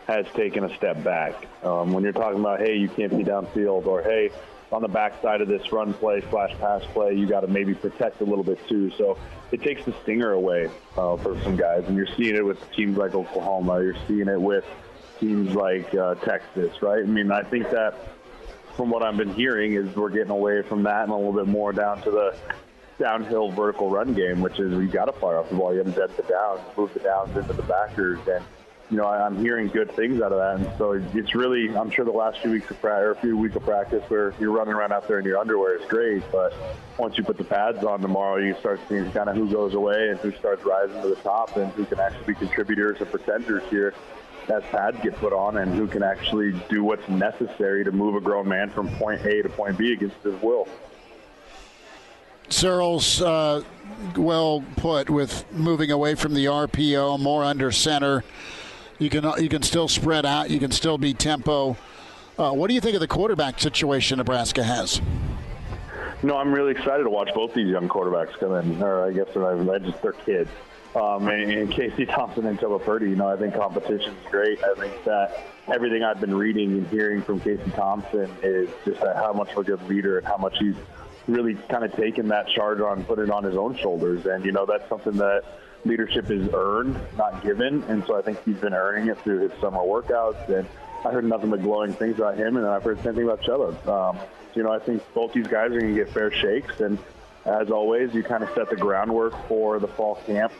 [0.06, 1.34] has taken a step back.
[1.64, 4.30] Um, when you're talking about, hey, you can't be downfield, or hey,
[4.72, 8.20] on the backside of this run play slash pass play, you got to maybe protect
[8.20, 8.90] a little bit too.
[8.98, 9.18] So
[9.52, 12.96] it takes the stinger away uh, for some guys, and you're seeing it with teams
[12.96, 13.80] like Oklahoma.
[13.80, 14.64] You're seeing it with
[15.20, 17.02] teams like uh, Texas, right?
[17.02, 17.94] I mean, I think that
[18.76, 21.46] from what I've been hearing is we're getting away from that and a little bit
[21.46, 22.36] more down to the
[22.98, 25.72] downhill vertical run game, which is you got to fire off the ball.
[25.72, 28.44] You have to dead the downs, move the downs into the backers, and
[28.90, 30.66] you know, I'm hearing good things out of that.
[30.66, 33.36] And so it's really, I'm sure the last few weeks of practice, or a few
[33.36, 36.22] weeks of practice where you're running around out there in your underwear is great.
[36.30, 36.54] But
[36.96, 40.10] once you put the pads on tomorrow, you start seeing kind of who goes away
[40.10, 43.62] and who starts rising to the top and who can actually be contributors and pretenders
[43.70, 43.92] here
[44.48, 48.20] as pads get put on and who can actually do what's necessary to move a
[48.20, 50.68] grown man from point A to point B against his will.
[52.48, 53.64] Sirles, uh,
[54.16, 58.22] well put with moving away from the RPO, more under center.
[58.98, 60.50] You can you can still spread out.
[60.50, 61.76] You can still be tempo.
[62.38, 65.00] Uh, what do you think of the quarterback situation Nebraska has?
[66.22, 68.82] No, I'm really excited to watch both these young quarterbacks come in.
[68.82, 70.50] Or I guess they're just they're kids.
[70.94, 74.62] Um, and, and Casey Thompson and Chubba Purdy, you know, I think competition is great.
[74.64, 79.34] I think that everything I've been reading and hearing from Casey Thompson is just how
[79.34, 80.74] much of a good leader and how much he's
[81.28, 84.24] really kind of taken that charge on, put it on his own shoulders.
[84.24, 85.42] And, you know, that's something that
[85.86, 87.82] leadership is earned, not given.
[87.84, 90.48] And so I think he's been earning it through his summer workouts.
[90.48, 90.66] And
[91.04, 92.56] I heard nothing but glowing things about him.
[92.56, 93.86] And I've heard the same thing about Chubba.
[93.86, 94.18] Um,
[94.54, 96.80] you know, I think both these guys are going to get fair shakes.
[96.80, 96.98] And
[97.44, 100.52] as always, you kind of set the groundwork for the fall camp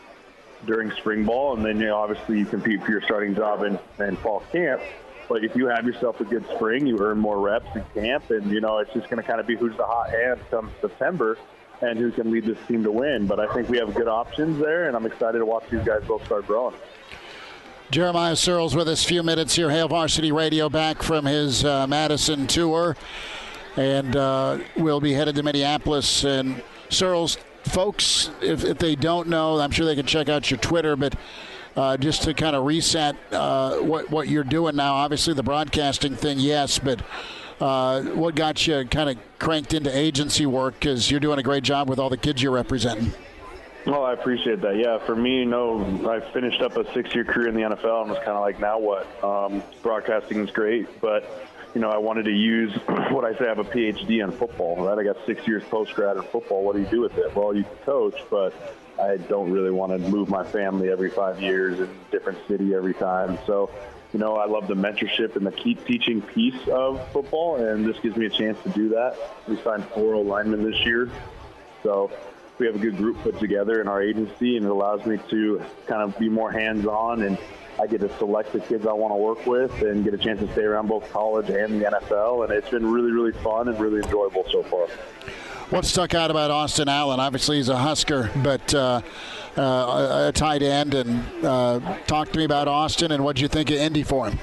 [0.65, 1.55] during spring ball.
[1.55, 4.81] And then, you know, obviously you compete for your starting job in, in fall camp.
[5.27, 8.29] But if you have yourself a good spring, you earn more reps in camp.
[8.29, 10.71] And, you know, it's just going to kind of be who's the hot hand come
[10.79, 11.37] September
[11.81, 13.27] and who can lead this team to win.
[13.27, 16.03] But I think we have good options there, and I'm excited to watch these guys
[16.07, 16.75] both start growing.
[17.89, 19.69] Jeremiah Sirles with us, a few minutes here.
[19.69, 22.97] Hail Varsity Radio back from his uh, Madison tour,
[23.77, 26.25] and uh, we'll be headed to Minneapolis.
[26.25, 30.59] And Sirles, folks, if, if they don't know, I'm sure they can check out your
[30.59, 31.15] Twitter, but.
[31.75, 34.95] Uh, just to kind of reset uh, what what you're doing now.
[34.95, 37.03] Obviously, the broadcasting thing, yes, but
[37.59, 40.75] uh, what got you kind of cranked into agency work?
[40.79, 43.11] Because you're doing a great job with all the kids you're representing.
[43.85, 44.75] Well, I appreciate that.
[44.75, 48.19] Yeah, for me, know, I finished up a six-year career in the NFL and was
[48.19, 49.07] kind of like, now what?
[49.23, 52.73] Um, broadcasting is great, but you know, I wanted to use
[53.11, 53.45] what I say.
[53.45, 54.97] I have a PhD in football, right?
[54.97, 56.63] I got six years post grad in football.
[56.63, 57.33] What do you do with it?
[57.35, 58.53] Well, you coach, but
[59.01, 62.73] I don't really want to move my family every five years in a different city
[62.73, 63.37] every time.
[63.45, 63.69] So,
[64.17, 67.99] you know, I love the mentorship and the keep teaching piece of football, and this
[67.99, 69.15] gives me a chance to do that.
[69.47, 71.07] We signed four linemen this year,
[71.83, 72.09] so
[72.57, 75.61] we have a good group put together in our agency, and it allows me to
[75.85, 77.37] kind of be more hands-on and
[77.79, 80.39] I get to select the kids I want to work with and get a chance
[80.39, 82.43] to stay around both college and the NFL.
[82.43, 84.87] And it's been really, really fun and really enjoyable so far.
[85.69, 87.19] What stuck out about Austin Allen?
[87.19, 89.01] Obviously, he's a Husker, but uh,
[89.57, 90.93] uh, a tight end.
[90.93, 94.39] And uh, talk to me about Austin and what you think of Indy for him?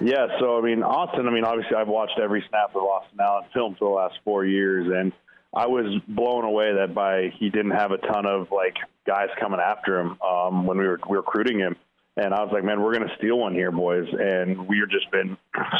[0.00, 1.28] Yeah, so I mean, Austin.
[1.28, 4.44] I mean, obviously, I've watched every snap of Austin Allen film for the last four
[4.44, 5.12] years, and
[5.54, 8.76] I was blown away that by he didn't have a ton of like
[9.06, 11.76] guys coming after him um, when we were, we recruiting him.
[12.16, 14.06] And I was like, man, we're going to steal one here, boys.
[14.12, 15.36] And we've just been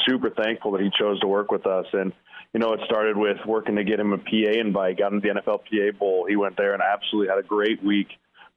[0.06, 1.86] super thankful that he chose to work with us.
[1.92, 2.12] And,
[2.54, 5.28] you know, it started with working to get him a PA invite, got him the
[5.28, 6.26] NFL PA Bowl.
[6.26, 8.08] He went there and absolutely had a great week,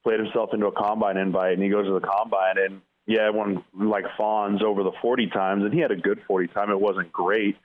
[0.06, 2.58] played himself into a combine invite, and he goes to the combine.
[2.58, 6.46] And, yeah, won like fawns over the 40 times, and he had a good 40
[6.48, 6.70] time.
[6.70, 7.56] It wasn't great.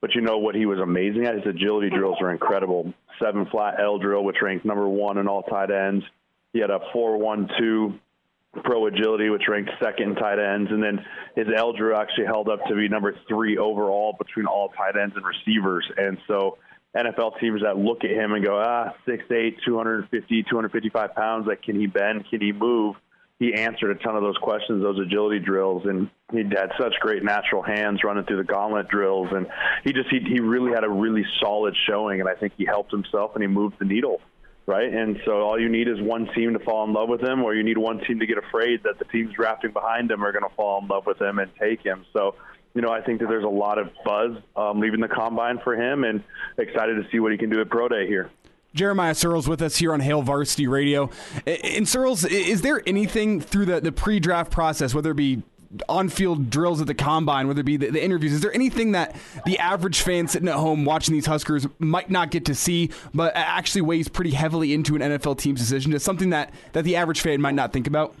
[0.00, 1.34] But you know what he was amazing at?
[1.34, 2.94] His agility drills were incredible.
[3.20, 6.04] Seven flat L drill, which ranked number one in all tight ends.
[6.52, 7.94] He had a 4 1 2
[8.62, 11.04] pro agility, which ranked second in tight ends, and then
[11.34, 15.16] his L drill actually held up to be number three overall between all tight ends
[15.16, 15.84] and receivers.
[15.96, 16.58] And so
[16.96, 21.78] NFL teams that look at him and go, ah, 6'8", 250, 255 pounds, like can
[21.78, 22.96] he bend, can he move?
[23.38, 27.22] He answered a ton of those questions, those agility drills, and he had such great
[27.22, 29.46] natural hands running through the gauntlet drills, and
[29.84, 32.90] he just he, he really had a really solid showing, and I think he helped
[32.90, 34.20] himself and he moved the needle
[34.68, 34.92] right?
[34.92, 37.54] And so all you need is one team to fall in love with him, or
[37.54, 40.46] you need one team to get afraid that the teams drafting behind him are going
[40.46, 42.04] to fall in love with him and take him.
[42.12, 42.34] So,
[42.78, 45.74] you know, I think that there's a lot of buzz um, leaving the combine for
[45.74, 46.22] him, and
[46.58, 48.30] excited to see what he can do at pro day here.
[48.72, 51.10] Jeremiah Sirles with us here on Hail Varsity Radio.
[51.44, 55.42] And Sirles, is there anything through the, the pre draft process, whether it be
[55.88, 58.32] on-field drills at the combine, whether it be the, the, interviews.
[58.32, 62.30] Is there anything that the average fan sitting at home watching these Huskers might not
[62.30, 65.90] get to see, but actually weighs pretty heavily into an NFL team's decision?
[65.90, 68.14] Just something that that the average fan might not think about.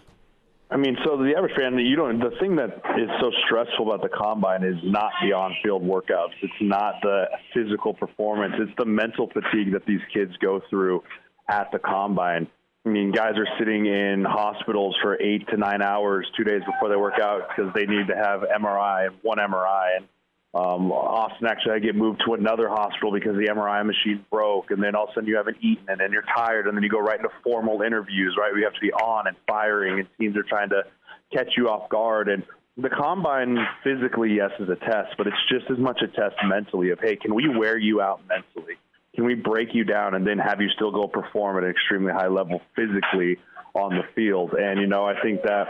[0.70, 2.18] I mean, so the average fan, you don't.
[2.18, 2.68] The thing that
[2.98, 6.36] is so stressful about the combine is not the on-field workouts.
[6.42, 7.24] It's not the
[7.54, 8.54] physical performance.
[8.58, 11.02] It's the mental fatigue that these kids go through
[11.48, 12.48] at the combine
[12.88, 16.88] I mean, guys are sitting in hospitals for eight to nine hours, two days before
[16.88, 19.96] they work out because they need to have MRI, one MRI.
[19.98, 20.08] And
[20.54, 24.70] um, Austin actually to get moved to another hospital because the MRI machine broke.
[24.70, 26.66] And then all of a sudden you haven't eaten and then you're tired.
[26.66, 28.52] And then you go right into formal interviews, right?
[28.54, 30.84] We have to be on and firing, and teams are trying to
[31.32, 32.28] catch you off guard.
[32.28, 32.44] And
[32.76, 36.90] the combine physically, yes, is a test, but it's just as much a test mentally
[36.90, 38.78] of, hey, can we wear you out mentally?
[39.18, 42.12] can we break you down and then have you still go perform at an extremely
[42.12, 43.36] high level physically
[43.74, 44.52] on the field?
[44.52, 45.66] And you know, I think that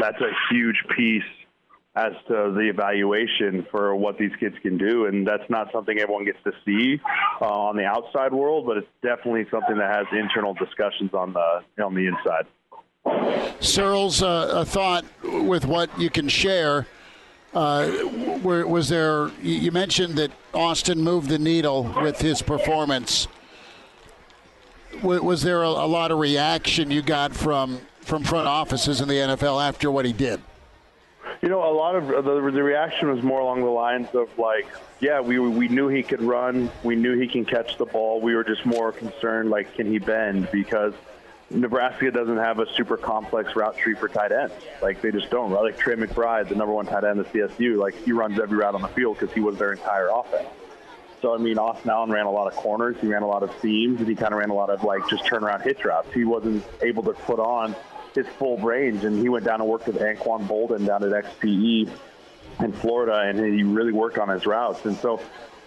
[0.00, 1.22] that's a huge piece
[1.96, 6.24] as to the evaluation for what these kids can do, and that's not something everyone
[6.24, 7.00] gets to see
[7.40, 11.84] uh, on the outside world, but it's definitely something that has internal discussions on the
[11.84, 12.46] on the inside.
[13.60, 16.86] Sirles, uh, a thought with what you can share
[17.52, 17.90] uh,
[18.42, 19.28] was there?
[19.42, 23.26] You mentioned that Austin moved the needle with his performance.
[25.02, 29.66] Was there a lot of reaction you got from from front offices in the NFL
[29.66, 30.40] after what he did?
[31.42, 34.36] You know, a lot of uh, the, the reaction was more along the lines of
[34.38, 34.66] like,
[35.00, 38.20] yeah, we we knew he could run, we knew he can catch the ball.
[38.20, 40.48] We were just more concerned, like, can he bend?
[40.52, 40.94] Because
[41.50, 44.54] Nebraska doesn't have a super complex route tree for tight ends.
[44.80, 45.50] Like they just don't.
[45.50, 48.74] Like Trey McBride, the number one tight end at CSU, like he runs every route
[48.74, 50.48] on the field because he was their entire offense.
[51.20, 53.50] So I mean, Austin Allen ran a lot of corners, he ran a lot of
[53.60, 56.12] seams, and he kind of ran a lot of like just turnaround hitch routes.
[56.14, 57.74] He wasn't able to put on
[58.14, 61.90] his full range, and he went down and worked with Anquan Boldin down at XPE
[62.60, 64.84] in Florida, and he really worked on his routes.
[64.84, 65.20] And so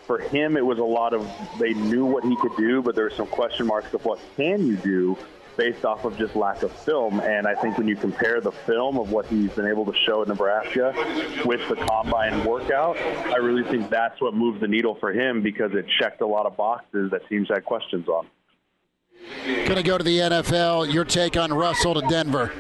[0.06, 1.30] for him, it was a lot of
[1.60, 4.66] they knew what he could do, but there were some question marks of what can
[4.68, 5.18] you do
[5.56, 7.20] based off of just lack of film.
[7.20, 10.22] And I think when you compare the film of what he's been able to show
[10.22, 10.94] at Nebraska
[11.46, 15.74] with the combine workout, I really think that's what moved the needle for him because
[15.74, 18.28] it checked a lot of boxes that teams had questions on.
[19.46, 20.94] Going to go to the NFL.
[20.94, 22.52] Your take on Russell to Denver?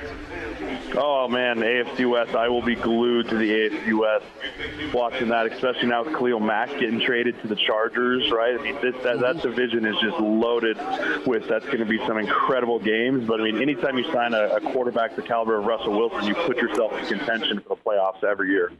[0.95, 2.35] Oh man, AFC West.
[2.35, 6.69] I will be glued to the AFC West watching that, especially now with Khalil Mack
[6.69, 8.31] getting traded to the Chargers.
[8.31, 8.60] Right?
[8.60, 9.49] I mean, this, that that mm-hmm.
[9.49, 10.77] division is just loaded
[11.26, 11.48] with.
[11.48, 13.26] That's going to be some incredible games.
[13.27, 16.35] But I mean, anytime you sign a, a quarterback the caliber of Russell Wilson, you
[16.35, 18.72] put yourself in contention for the playoffs every year.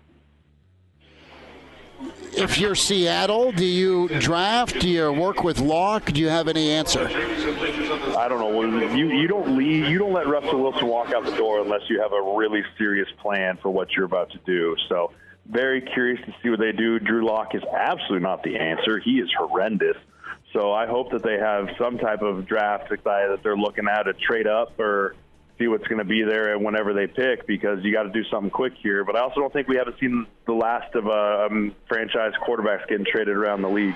[2.36, 4.80] If you're Seattle, do you draft?
[4.80, 6.12] Do you work with Lock?
[6.12, 7.08] Do you have any answer?
[7.08, 8.96] I don't know.
[8.96, 9.88] You you don't leave.
[9.88, 13.08] You don't let Russell Wilson walk out the door unless you have a really serious
[13.20, 14.76] plan for what you're about to do.
[14.90, 15.12] So
[15.46, 17.00] very curious to see what they do.
[17.00, 19.00] Drew Lock is absolutely not the answer.
[19.00, 19.98] He is horrendous.
[20.54, 24.14] So I hope that they have some type of draft that they're looking at to
[24.14, 25.16] trade up or
[25.60, 28.24] see what's going to be there and whenever they pick because you got to do
[28.32, 29.04] something quick here.
[29.04, 32.88] But I also don't think we haven't seen the last of uh, um, franchise quarterbacks
[32.88, 33.96] getting traded around the league.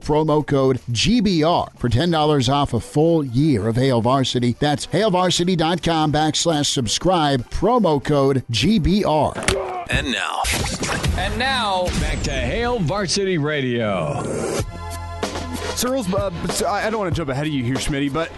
[0.01, 4.55] promo code GBR for $10 off a full year of Hail Varsity.
[4.59, 9.87] That's hailvarsity.com backslash subscribe, promo code GBR.
[9.89, 10.41] And now.
[11.17, 14.23] And now, back to Hail Varsity Radio.
[15.75, 18.31] Sirles, uh, I don't want to jump ahead of you here, Schmitty, but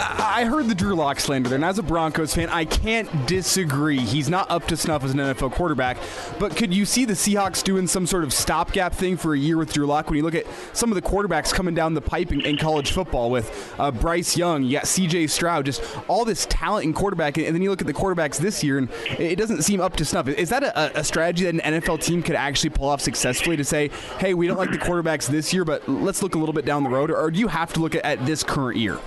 [0.00, 3.98] I heard the Drew Lock slander there, and as a Broncos fan, I can't disagree.
[3.98, 5.98] He's not up to snuff as an NFL quarterback,
[6.38, 9.56] but could you see the Seahawks doing some sort of stopgap thing for a year
[9.56, 12.30] with Drew Lock when you look at some of the quarterbacks coming down the pipe
[12.30, 15.26] in, in college football with uh, Bryce Young, you got C.J.
[15.26, 18.62] Stroud, just all this talent in quarterback, and then you look at the quarterbacks this
[18.62, 18.88] year, and
[19.18, 20.28] it doesn't seem up to snuff.
[20.28, 23.64] Is that a, a strategy that an NFL team could actually pull off successfully to
[23.64, 26.64] say, hey, we don't like the quarterbacks this year, but let's look a little bit
[26.64, 29.00] down the road, or do you have to look at, at this current year?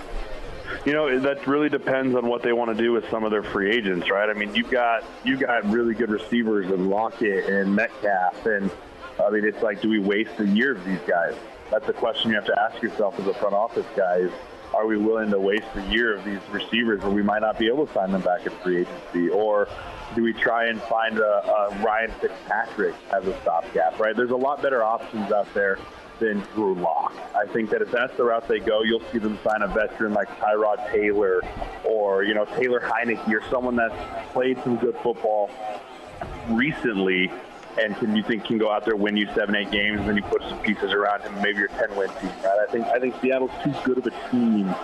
[0.84, 3.44] You know, that really depends on what they want to do with some of their
[3.44, 4.28] free agents, right?
[4.28, 8.68] I mean, you've got you got really good receivers in Lockett and Metcalf, and
[9.24, 11.34] I mean, it's like, do we waste a year of these guys?
[11.70, 14.32] That's a question you have to ask yourself as a front office guy: is
[14.74, 17.68] are we willing to waste a year of these receivers where we might not be
[17.68, 19.68] able to sign them back in free agency, or
[20.16, 24.00] do we try and find a, a Ryan Fitzpatrick as a stopgap?
[24.00, 24.16] Right?
[24.16, 25.78] There's a lot better options out there
[26.18, 27.14] than Drew Lock.
[27.34, 30.12] I think that if that's the route they go, you'll see them sign a veteran
[30.12, 31.42] like Tyrod Taylor
[31.84, 35.50] or, you know, Taylor Heinicke or someone that's played some good football
[36.48, 37.30] recently
[37.78, 40.16] and can you think can go out there win you seven, eight games, and then
[40.16, 42.66] you put some pieces around him, maybe your ten win team, right?
[42.68, 44.74] I think I think Seattle's too good of a team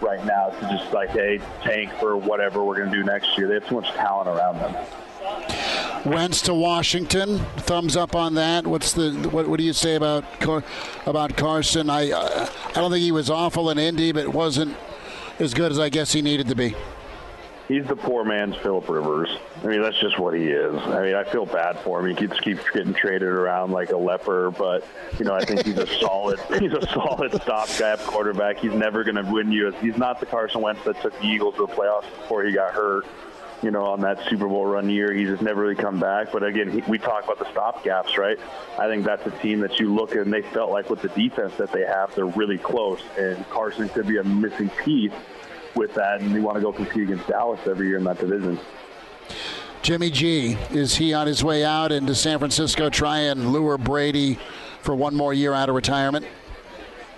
[0.00, 3.48] right now to just like, hey, tank for whatever we're gonna do next year.
[3.48, 4.86] They have too much talent around them.
[6.04, 7.38] Wentz to Washington.
[7.58, 8.66] Thumbs up on that.
[8.66, 9.46] What's the what?
[9.48, 10.24] What do you say about
[11.06, 11.90] about Carson?
[11.90, 14.76] I uh, I don't think he was awful in Indy, but wasn't
[15.38, 16.74] as good as I guess he needed to be.
[17.68, 19.28] He's the poor man's Philip Rivers.
[19.62, 20.74] I mean, that's just what he is.
[20.74, 22.06] I mean, I feel bad for him.
[22.08, 24.84] He keeps keeps getting traded around like a leper, but
[25.18, 28.58] you know, I think he's a solid he's a solid stopgap quarterback.
[28.58, 29.70] He's never going to win you.
[29.82, 32.72] He's not the Carson Wentz that took the Eagles to the playoffs before he got
[32.72, 33.06] hurt
[33.62, 35.12] you know, on that Super Bowl run year.
[35.12, 36.32] He's just never really come back.
[36.32, 38.38] But again, he, we talk about the stop gaps, right?
[38.78, 41.08] I think that's a team that you look at and they felt like with the
[41.08, 43.00] defense that they have, they're really close.
[43.18, 45.12] And Carson could be a missing piece
[45.74, 46.20] with that.
[46.20, 48.58] And you want to go compete against Dallas every year in that division.
[49.82, 54.38] Jimmy G, is he on his way out into San Francisco try and lure Brady
[54.82, 56.26] for one more year out of retirement?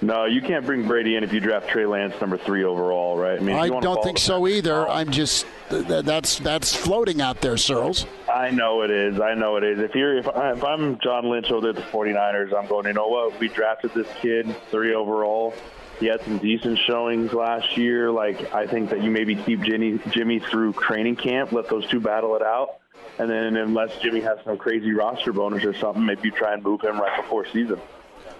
[0.02, 3.38] No, you can't bring Brady in if you draft Trey Lance number three overall, right?
[3.38, 4.88] I mean, I don't think so either.
[4.88, 8.04] I'm just that's that's floating out there, Sirles.
[8.28, 9.20] I know it is.
[9.20, 9.78] I know it is.
[9.78, 12.86] If you're if, I, if I'm John Lynch over at the 49ers, I'm going.
[12.86, 13.38] You know what?
[13.38, 15.54] We drafted this kid three overall.
[16.00, 18.10] He had some decent showings last year.
[18.10, 22.00] Like I think that you maybe keep Jimmy Jimmy through training camp, let those two
[22.00, 22.80] battle it out,
[23.20, 26.62] and then unless Jimmy has some crazy roster bonus or something, maybe you try and
[26.64, 27.80] move him right before season.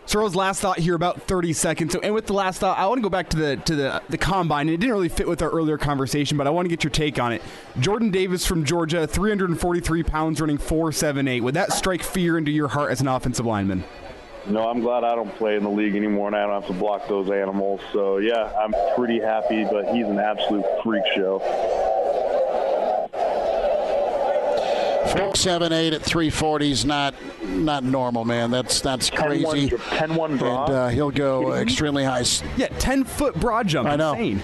[0.07, 1.93] Sirles last thought here about 30 seconds.
[1.93, 4.03] So, and with the last thought, I want to go back to the to the
[4.09, 4.69] the combine.
[4.69, 7.21] It didn't really fit with our earlier conversation, but I want to get your take
[7.21, 7.41] on it.
[7.79, 11.43] Jordan Davis from Georgia, 343 pounds, running 4.78.
[11.43, 13.85] Would that strike fear into your heart as an offensive lineman?
[14.47, 16.77] No, I'm glad I don't play in the league anymore and I don't have to
[16.77, 17.81] block those animals.
[17.93, 19.65] So yeah, I'm pretty happy.
[19.65, 21.39] But he's an absolute freak show.
[25.17, 27.15] Four seven eight at three forty is not
[27.45, 28.51] not normal, man.
[28.51, 29.69] That's that's crazy.
[29.69, 32.25] 10 1 and uh, he'll go extremely high.
[32.57, 33.89] Yeah, ten foot broad jump.
[33.89, 34.13] I know.
[34.13, 34.43] Insane.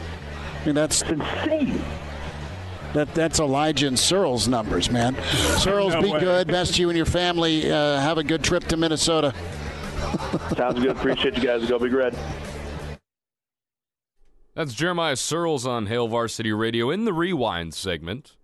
[0.62, 1.80] I mean, that's insane.
[2.94, 5.14] That that's Elijah and Sirles numbers, man.
[5.56, 6.20] Sirles, No be way.
[6.20, 6.48] good.
[6.48, 7.70] Best to you and your family.
[7.70, 9.34] Uh, have a good trip to Minnesota.
[10.56, 10.88] Sounds good.
[10.96, 11.68] Appreciate you guys.
[11.68, 12.16] Go Big Red.
[14.54, 18.34] That's Jeremiah Sirles on Hail Varsity Radio in the Rewind segment.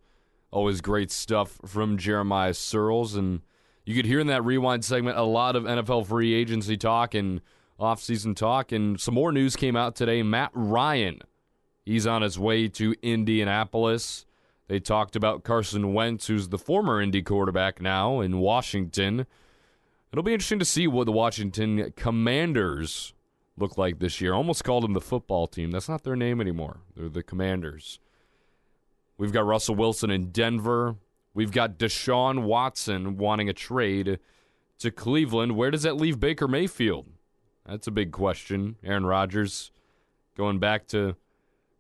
[0.54, 3.18] Always great stuff from Jeremiah Sirles.
[3.18, 3.40] And
[3.84, 7.40] you could hear in that Rewind segment a lot of NFL free agency talk and
[7.80, 8.70] offseason talk.
[8.70, 10.22] And some more news came out today.
[10.22, 11.18] Matt Ryan,
[11.84, 14.26] he's on his way to Indianapolis.
[14.68, 19.26] They talked about Carson Wentz, who's the former Indy quarterback now in Washington.
[20.12, 23.12] It'll be interesting to see what the Washington Commanders
[23.58, 24.34] look like this year.
[24.34, 25.72] Almost called them the football team.
[25.72, 26.78] That's not their name anymore.
[26.94, 27.98] They're the Commanders.
[29.16, 30.96] We've got Russell Wilson in Denver.
[31.34, 34.18] We've got Deshaun Watson wanting a trade
[34.78, 35.56] to Cleveland.
[35.56, 37.06] Where does that leave Baker Mayfield?
[37.66, 38.76] That's a big question.
[38.84, 39.70] Aaron Rodgers
[40.36, 41.16] going back to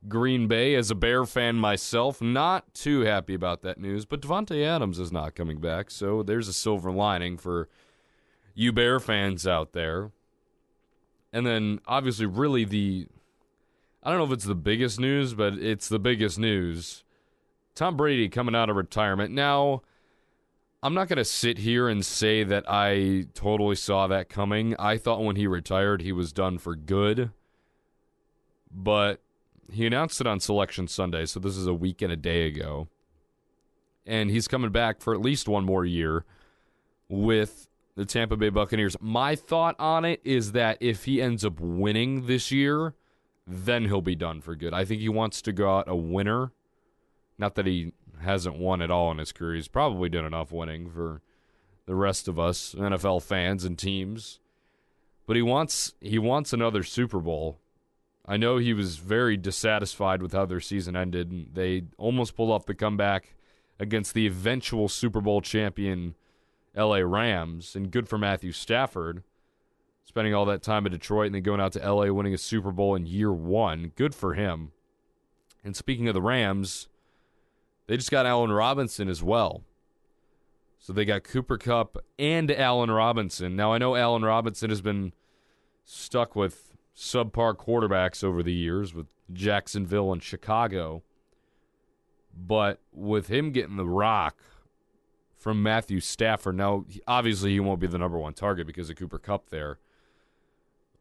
[0.08, 2.20] Green Bay as a Bear fan myself.
[2.20, 6.48] Not too happy about that news, but Davante Adams is not coming back, so there's
[6.48, 7.68] a silver lining for
[8.54, 10.10] you Bear fans out there.
[11.32, 13.08] And then obviously really the
[14.02, 17.04] I don't know if it's the biggest news, but it's the biggest news.
[17.74, 19.32] Tom Brady coming out of retirement.
[19.32, 19.82] Now,
[20.82, 24.76] I'm not going to sit here and say that I totally saw that coming.
[24.78, 27.30] I thought when he retired he was done for good.
[28.70, 29.20] But
[29.72, 32.88] he announced it on Selection Sunday, so this is a week and a day ago.
[34.06, 36.24] And he's coming back for at least one more year
[37.08, 38.96] with the Tampa Bay Buccaneers.
[39.00, 42.94] My thought on it is that if he ends up winning this year,
[43.46, 44.74] then he'll be done for good.
[44.74, 46.52] I think he wants to go out a winner.
[47.38, 49.54] Not that he hasn't won at all in his career.
[49.54, 51.22] He's probably done enough winning for
[51.86, 54.40] the rest of us NFL fans and teams.
[55.26, 57.58] But he wants he wants another Super Bowl.
[58.26, 61.54] I know he was very dissatisfied with how their season ended.
[61.54, 63.34] They almost pulled off the comeback
[63.78, 66.14] against the eventual Super Bowl champion
[66.76, 69.22] LA Rams, and good for Matthew Stafford.
[70.04, 72.70] Spending all that time in Detroit and then going out to LA winning a Super
[72.70, 73.92] Bowl in year one.
[73.96, 74.72] Good for him.
[75.64, 76.88] And speaking of the Rams,
[77.86, 79.62] they just got Allen Robinson as well.
[80.78, 83.56] So they got Cooper Kupp and Allen Robinson.
[83.56, 85.12] Now I know Allen Robinson has been
[85.84, 91.02] stuck with subpar quarterbacks over the years with Jacksonville and Chicago.
[92.36, 94.36] But with him getting the rock
[95.36, 99.18] from Matthew Stafford, now obviously he won't be the number one target because of Cooper
[99.18, 99.78] Kupp there.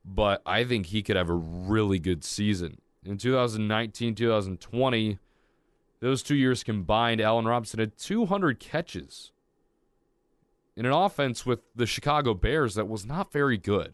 [0.05, 2.79] But I think he could have a really good season.
[3.05, 5.19] In 2019, 2020,
[6.03, 9.31] those two years combined, Allen Robinson had 200 catches
[10.75, 13.93] in an offense with the Chicago Bears that was not very good.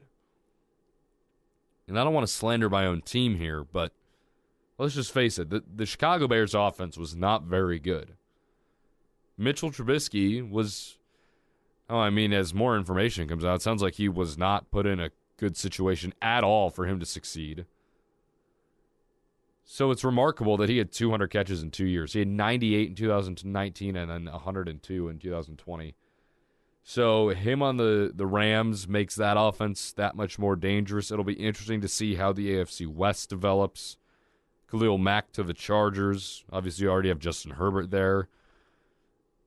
[1.87, 3.91] And I don't want to slander my own team here, but
[4.79, 8.15] let's just face it the, the Chicago Bears offense was not very good.
[9.37, 10.97] Mitchell Trubisky was,
[11.91, 14.87] oh, I mean, as more information comes out, it sounds like he was not put
[14.87, 17.67] in a good situation at all for him to succeed.
[19.71, 22.13] So it's remarkable that he had 200 catches in two years.
[22.13, 25.95] He had 98 in 2019 and then 102 in 2020.
[26.83, 31.11] So him on the, the Rams makes that offense that much more dangerous.
[31.11, 33.97] It'll be interesting to see how the AFC West develops.
[34.71, 36.43] Khalil Mack to the Chargers.
[36.51, 38.27] Obviously, you already have Justin Herbert there.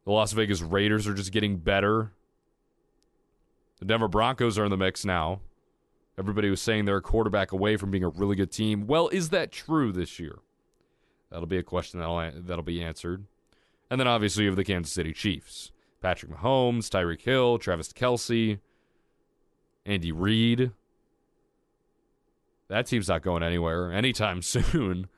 [0.04, 2.12] The Las Vegas Raiders are just getting better.
[3.80, 5.40] The Denver Broncos are in the mix now.
[6.18, 8.86] Everybody was saying they're a quarterback away from being a really good team.
[8.86, 10.38] Well, is that true this year?
[11.30, 13.24] That'll be a question that'll that'll be answered.
[13.90, 15.72] And then obviously you have the Kansas City Chiefs.
[16.02, 18.58] Patrick Mahomes, Tyreek Hill, Travis Kelce,
[19.86, 20.72] Andy Reid.
[22.68, 25.08] That team's not going anywhere anytime soon.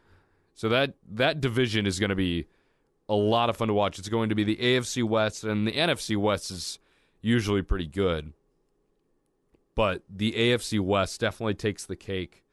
[0.55, 2.47] So that that division is going to be
[3.09, 3.99] a lot of fun to watch.
[3.99, 6.79] It's going to be the AFC West and the NFC West is
[7.21, 8.33] usually pretty good.
[9.75, 12.45] But the AFC West definitely takes the cake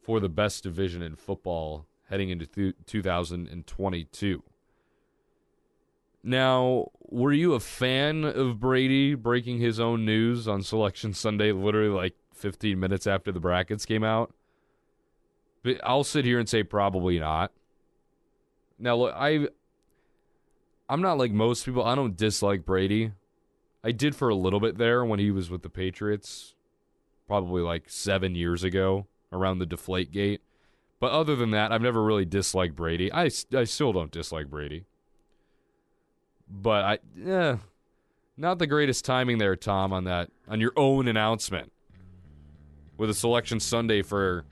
[0.00, 4.42] for the best division in football heading into th- 2022.
[6.22, 11.88] Now, were you a fan of Brady breaking his own news on Selection Sunday, literally
[11.88, 14.34] like 15 minutes after the brackets came out?
[15.62, 17.52] But I'll sit here and say probably not.
[18.78, 19.48] Now, look, I,
[20.88, 21.84] I'm not like most people.
[21.84, 23.12] I don't dislike Brady.
[23.82, 26.54] I did for a little bit there when he was with the Patriots,
[27.26, 30.42] probably like seven years ago around the Deflate Gate.
[30.98, 33.10] But other than that, I've never really disliked Brady.
[33.10, 34.84] I, I still don't dislike Brady.
[36.50, 37.56] But I, eh,
[38.36, 41.72] not the greatest timing there, Tom, on that on your own announcement
[42.98, 44.44] with a selection Sunday for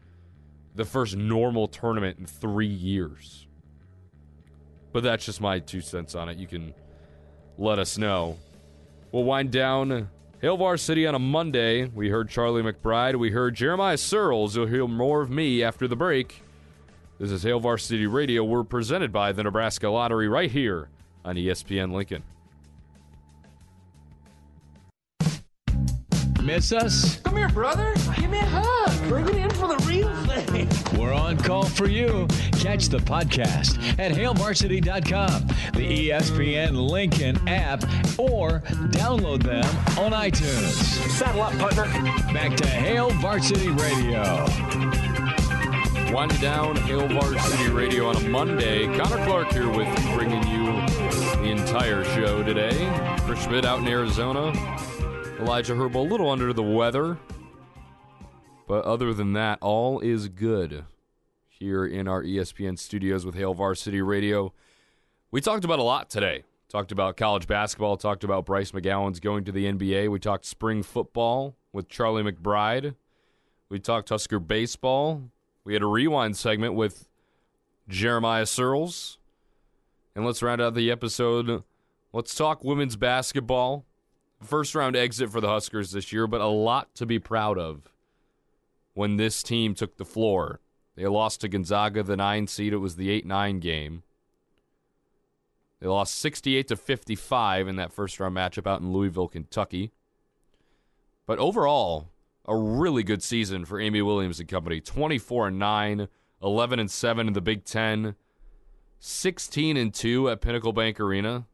[0.75, 3.47] the first normal tournament in three years.
[4.93, 6.39] But that's just my two cents on it.
[6.39, 6.73] You can
[7.59, 8.39] let us know.
[9.11, 10.11] We'll wind down
[10.43, 11.87] Hail Varsity on a Monday.
[11.87, 13.17] We heard Charlie McBride.
[13.17, 14.55] We heard Jeremiah Sirles.
[14.55, 16.43] You'll hear more of me after the break.
[17.19, 18.45] This is Hail Varsity Radio.
[18.45, 20.91] We're presented by the Nebraska Lottery right here
[21.25, 22.23] on ESPN Lincoln.
[26.49, 27.21] Miss us?
[27.21, 27.95] Come here, brother.
[28.17, 29.07] Give me a hug.
[29.07, 30.67] Bring it in for the real thing.
[30.99, 32.27] We're on call for you.
[32.53, 37.83] Catch the podcast at hailvarsity.com, the ESPN Lincoln app,
[38.19, 39.63] or download them
[39.99, 40.73] on iTunes.
[41.11, 41.85] Saddle up, partner.
[42.33, 44.47] Back to Hail Varsity Radio.
[46.15, 48.87] Winding down Hail Varsity Radio on a Monday.
[48.97, 50.65] Connor Clark here with bringing you
[51.43, 52.89] the entire show today.
[53.27, 54.55] Chris Schmidt out in Arizona.
[55.39, 57.17] Elijah Herb a little under the weather.
[58.67, 60.85] But other than that, all is good
[61.49, 64.53] here in our ESPN studios with Hail Varsity Radio.
[65.31, 66.43] We talked about a lot today.
[66.69, 70.11] Talked about college basketball, talked about Bryce McGowens going to the NBA.
[70.11, 72.95] We talked spring football with Charlie McBride.
[73.71, 75.31] We talked Husker baseball.
[75.65, 77.09] We had a rewind segment with
[77.89, 79.17] Jeremiah Sirles.
[80.15, 81.63] And let's round out the episode.
[82.13, 83.87] Let's talk women's basketball.
[84.43, 87.89] First round exit for the Huskers this year, but a lot to be proud of
[88.95, 90.61] when this team took the floor.
[90.95, 92.73] They lost to Gonzaga, the nine seed.
[92.73, 94.03] It was the 8 9 game.
[95.81, 99.93] They lost 68 to 55 in that first round matchup out in Louisville, Kentucky.
[101.27, 102.09] But overall,
[102.47, 104.81] a really good season for Amy Williams and company.
[104.81, 106.09] 24 and 9,
[106.43, 108.17] 11 and 7 in the Big 10,
[108.99, 111.47] 16 and 2 at Pinnacle Bank Arena.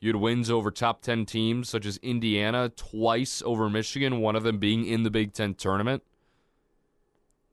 [0.00, 4.42] You had wins over top 10 teams such as Indiana, twice over Michigan, one of
[4.42, 6.02] them being in the Big 10 tournament.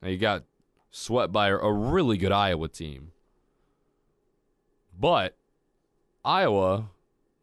[0.01, 0.43] Now you got
[0.89, 3.11] swept by a really good Iowa team.
[4.97, 5.35] But
[6.23, 6.89] Iowa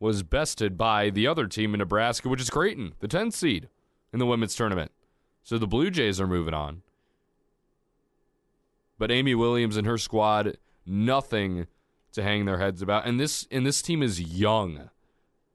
[0.00, 3.68] was bested by the other team in Nebraska, which is Creighton, the 10th seed
[4.12, 4.90] in the women's tournament.
[5.42, 6.82] So the Blue Jays are moving on.
[8.98, 10.56] But Amy Williams and her squad,
[10.86, 11.66] nothing
[12.12, 13.06] to hang their heads about.
[13.06, 14.88] And this and this team is young.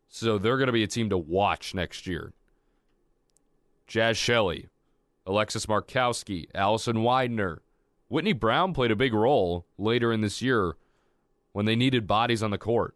[0.09, 2.33] So they're going to be a team to watch next year.
[3.87, 4.67] Jaz Shelley,
[5.25, 7.59] Alexis Markowski, Allison Weidner.
[8.07, 10.75] Whitney Brown played a big role later in this year
[11.51, 12.95] when they needed bodies on the court.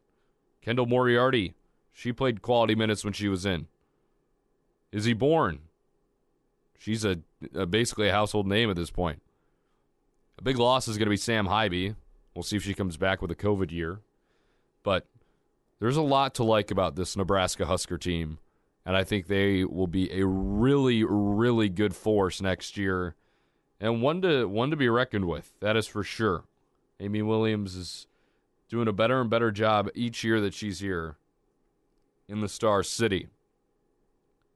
[0.62, 1.54] Kendall Moriarty,
[1.92, 3.68] she played quality minutes when she was in.
[4.92, 5.60] Izzy Bourne,
[6.80, 7.20] she's a,
[7.54, 9.22] a basically a household name at this point.
[10.40, 11.96] A big loss is going to be Sam Haiby.
[12.34, 14.02] We'll see if she comes back with a COVID year.
[14.82, 15.06] But
[15.80, 18.40] there's a lot to like about this Nebraska Husker team.
[18.86, 23.16] And I think they will be a really, really good force next year.
[23.80, 25.54] And one to one to be reckoned with.
[25.60, 26.44] That is for sure.
[27.00, 28.08] Amy Williams is
[28.70, 31.18] doing a better and better job each year that she's here
[32.28, 33.28] in the Star City.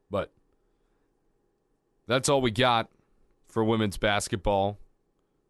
[0.09, 0.31] But
[2.07, 2.89] that's all we got
[3.47, 4.77] for women's basketball.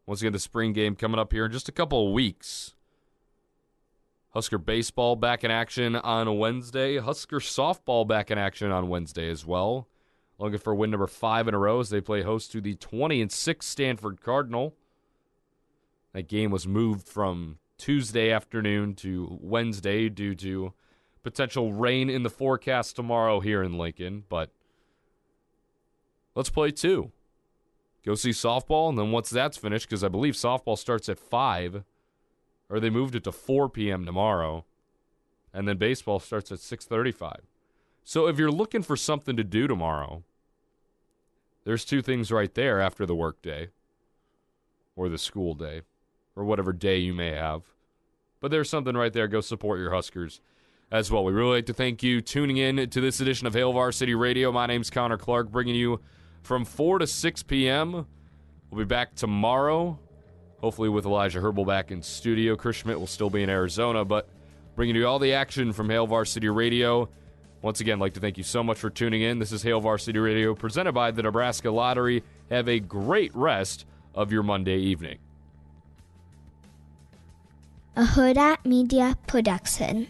[0.05, 2.73] Once again, the spring game coming up here in just a couple of weeks.
[4.37, 6.99] Husker baseball back in action on Wednesday.
[6.99, 9.87] Husker softball back in action on Wednesday as well.
[10.37, 13.19] Looking for win number five in a row as they play host to the 20
[13.19, 14.75] and 6 Stanford Cardinal.
[16.13, 20.71] That game was moved from Tuesday afternoon to Wednesday due to
[21.23, 24.25] potential rain in the forecast tomorrow here in Lincoln.
[24.29, 24.51] But
[26.35, 27.11] let's play two.
[28.05, 31.83] Go see softball, and then once that's finished, because I believe softball starts at 5
[32.69, 34.05] or they moved it to 4 p.m.
[34.05, 34.65] tomorrow,
[35.53, 37.41] and then baseball starts at 6:35.
[38.03, 40.23] So if you're looking for something to do tomorrow,
[41.65, 43.69] there's two things right there after the workday
[44.95, 45.81] or the school day
[46.35, 47.63] or whatever day you may have.
[48.39, 49.27] But there's something right there.
[49.27, 50.39] Go support your Huskers
[50.91, 51.23] as well.
[51.25, 54.51] We really like to thank you tuning in to this edition of Hail Varsity Radio.
[54.51, 55.99] My name's Connor Clark, bringing you
[56.43, 58.05] from 4 to 6 p.m.
[58.69, 59.99] We'll be back tomorrow
[60.59, 62.55] hopefully with Elijah Herbal back in studio.
[62.55, 64.27] Chris Schmidt will still be in Arizona, but
[64.75, 67.09] bringing you all the action from Hail Varsity Radio.
[67.61, 69.39] Once again, I'd like to thank you so much for tuning in.
[69.39, 72.23] This is Hail Varsity Radio presented by the Nebraska Lottery.
[72.49, 75.17] Have a great rest of your Monday evening.
[77.95, 80.07] A Hurrdat Media Production.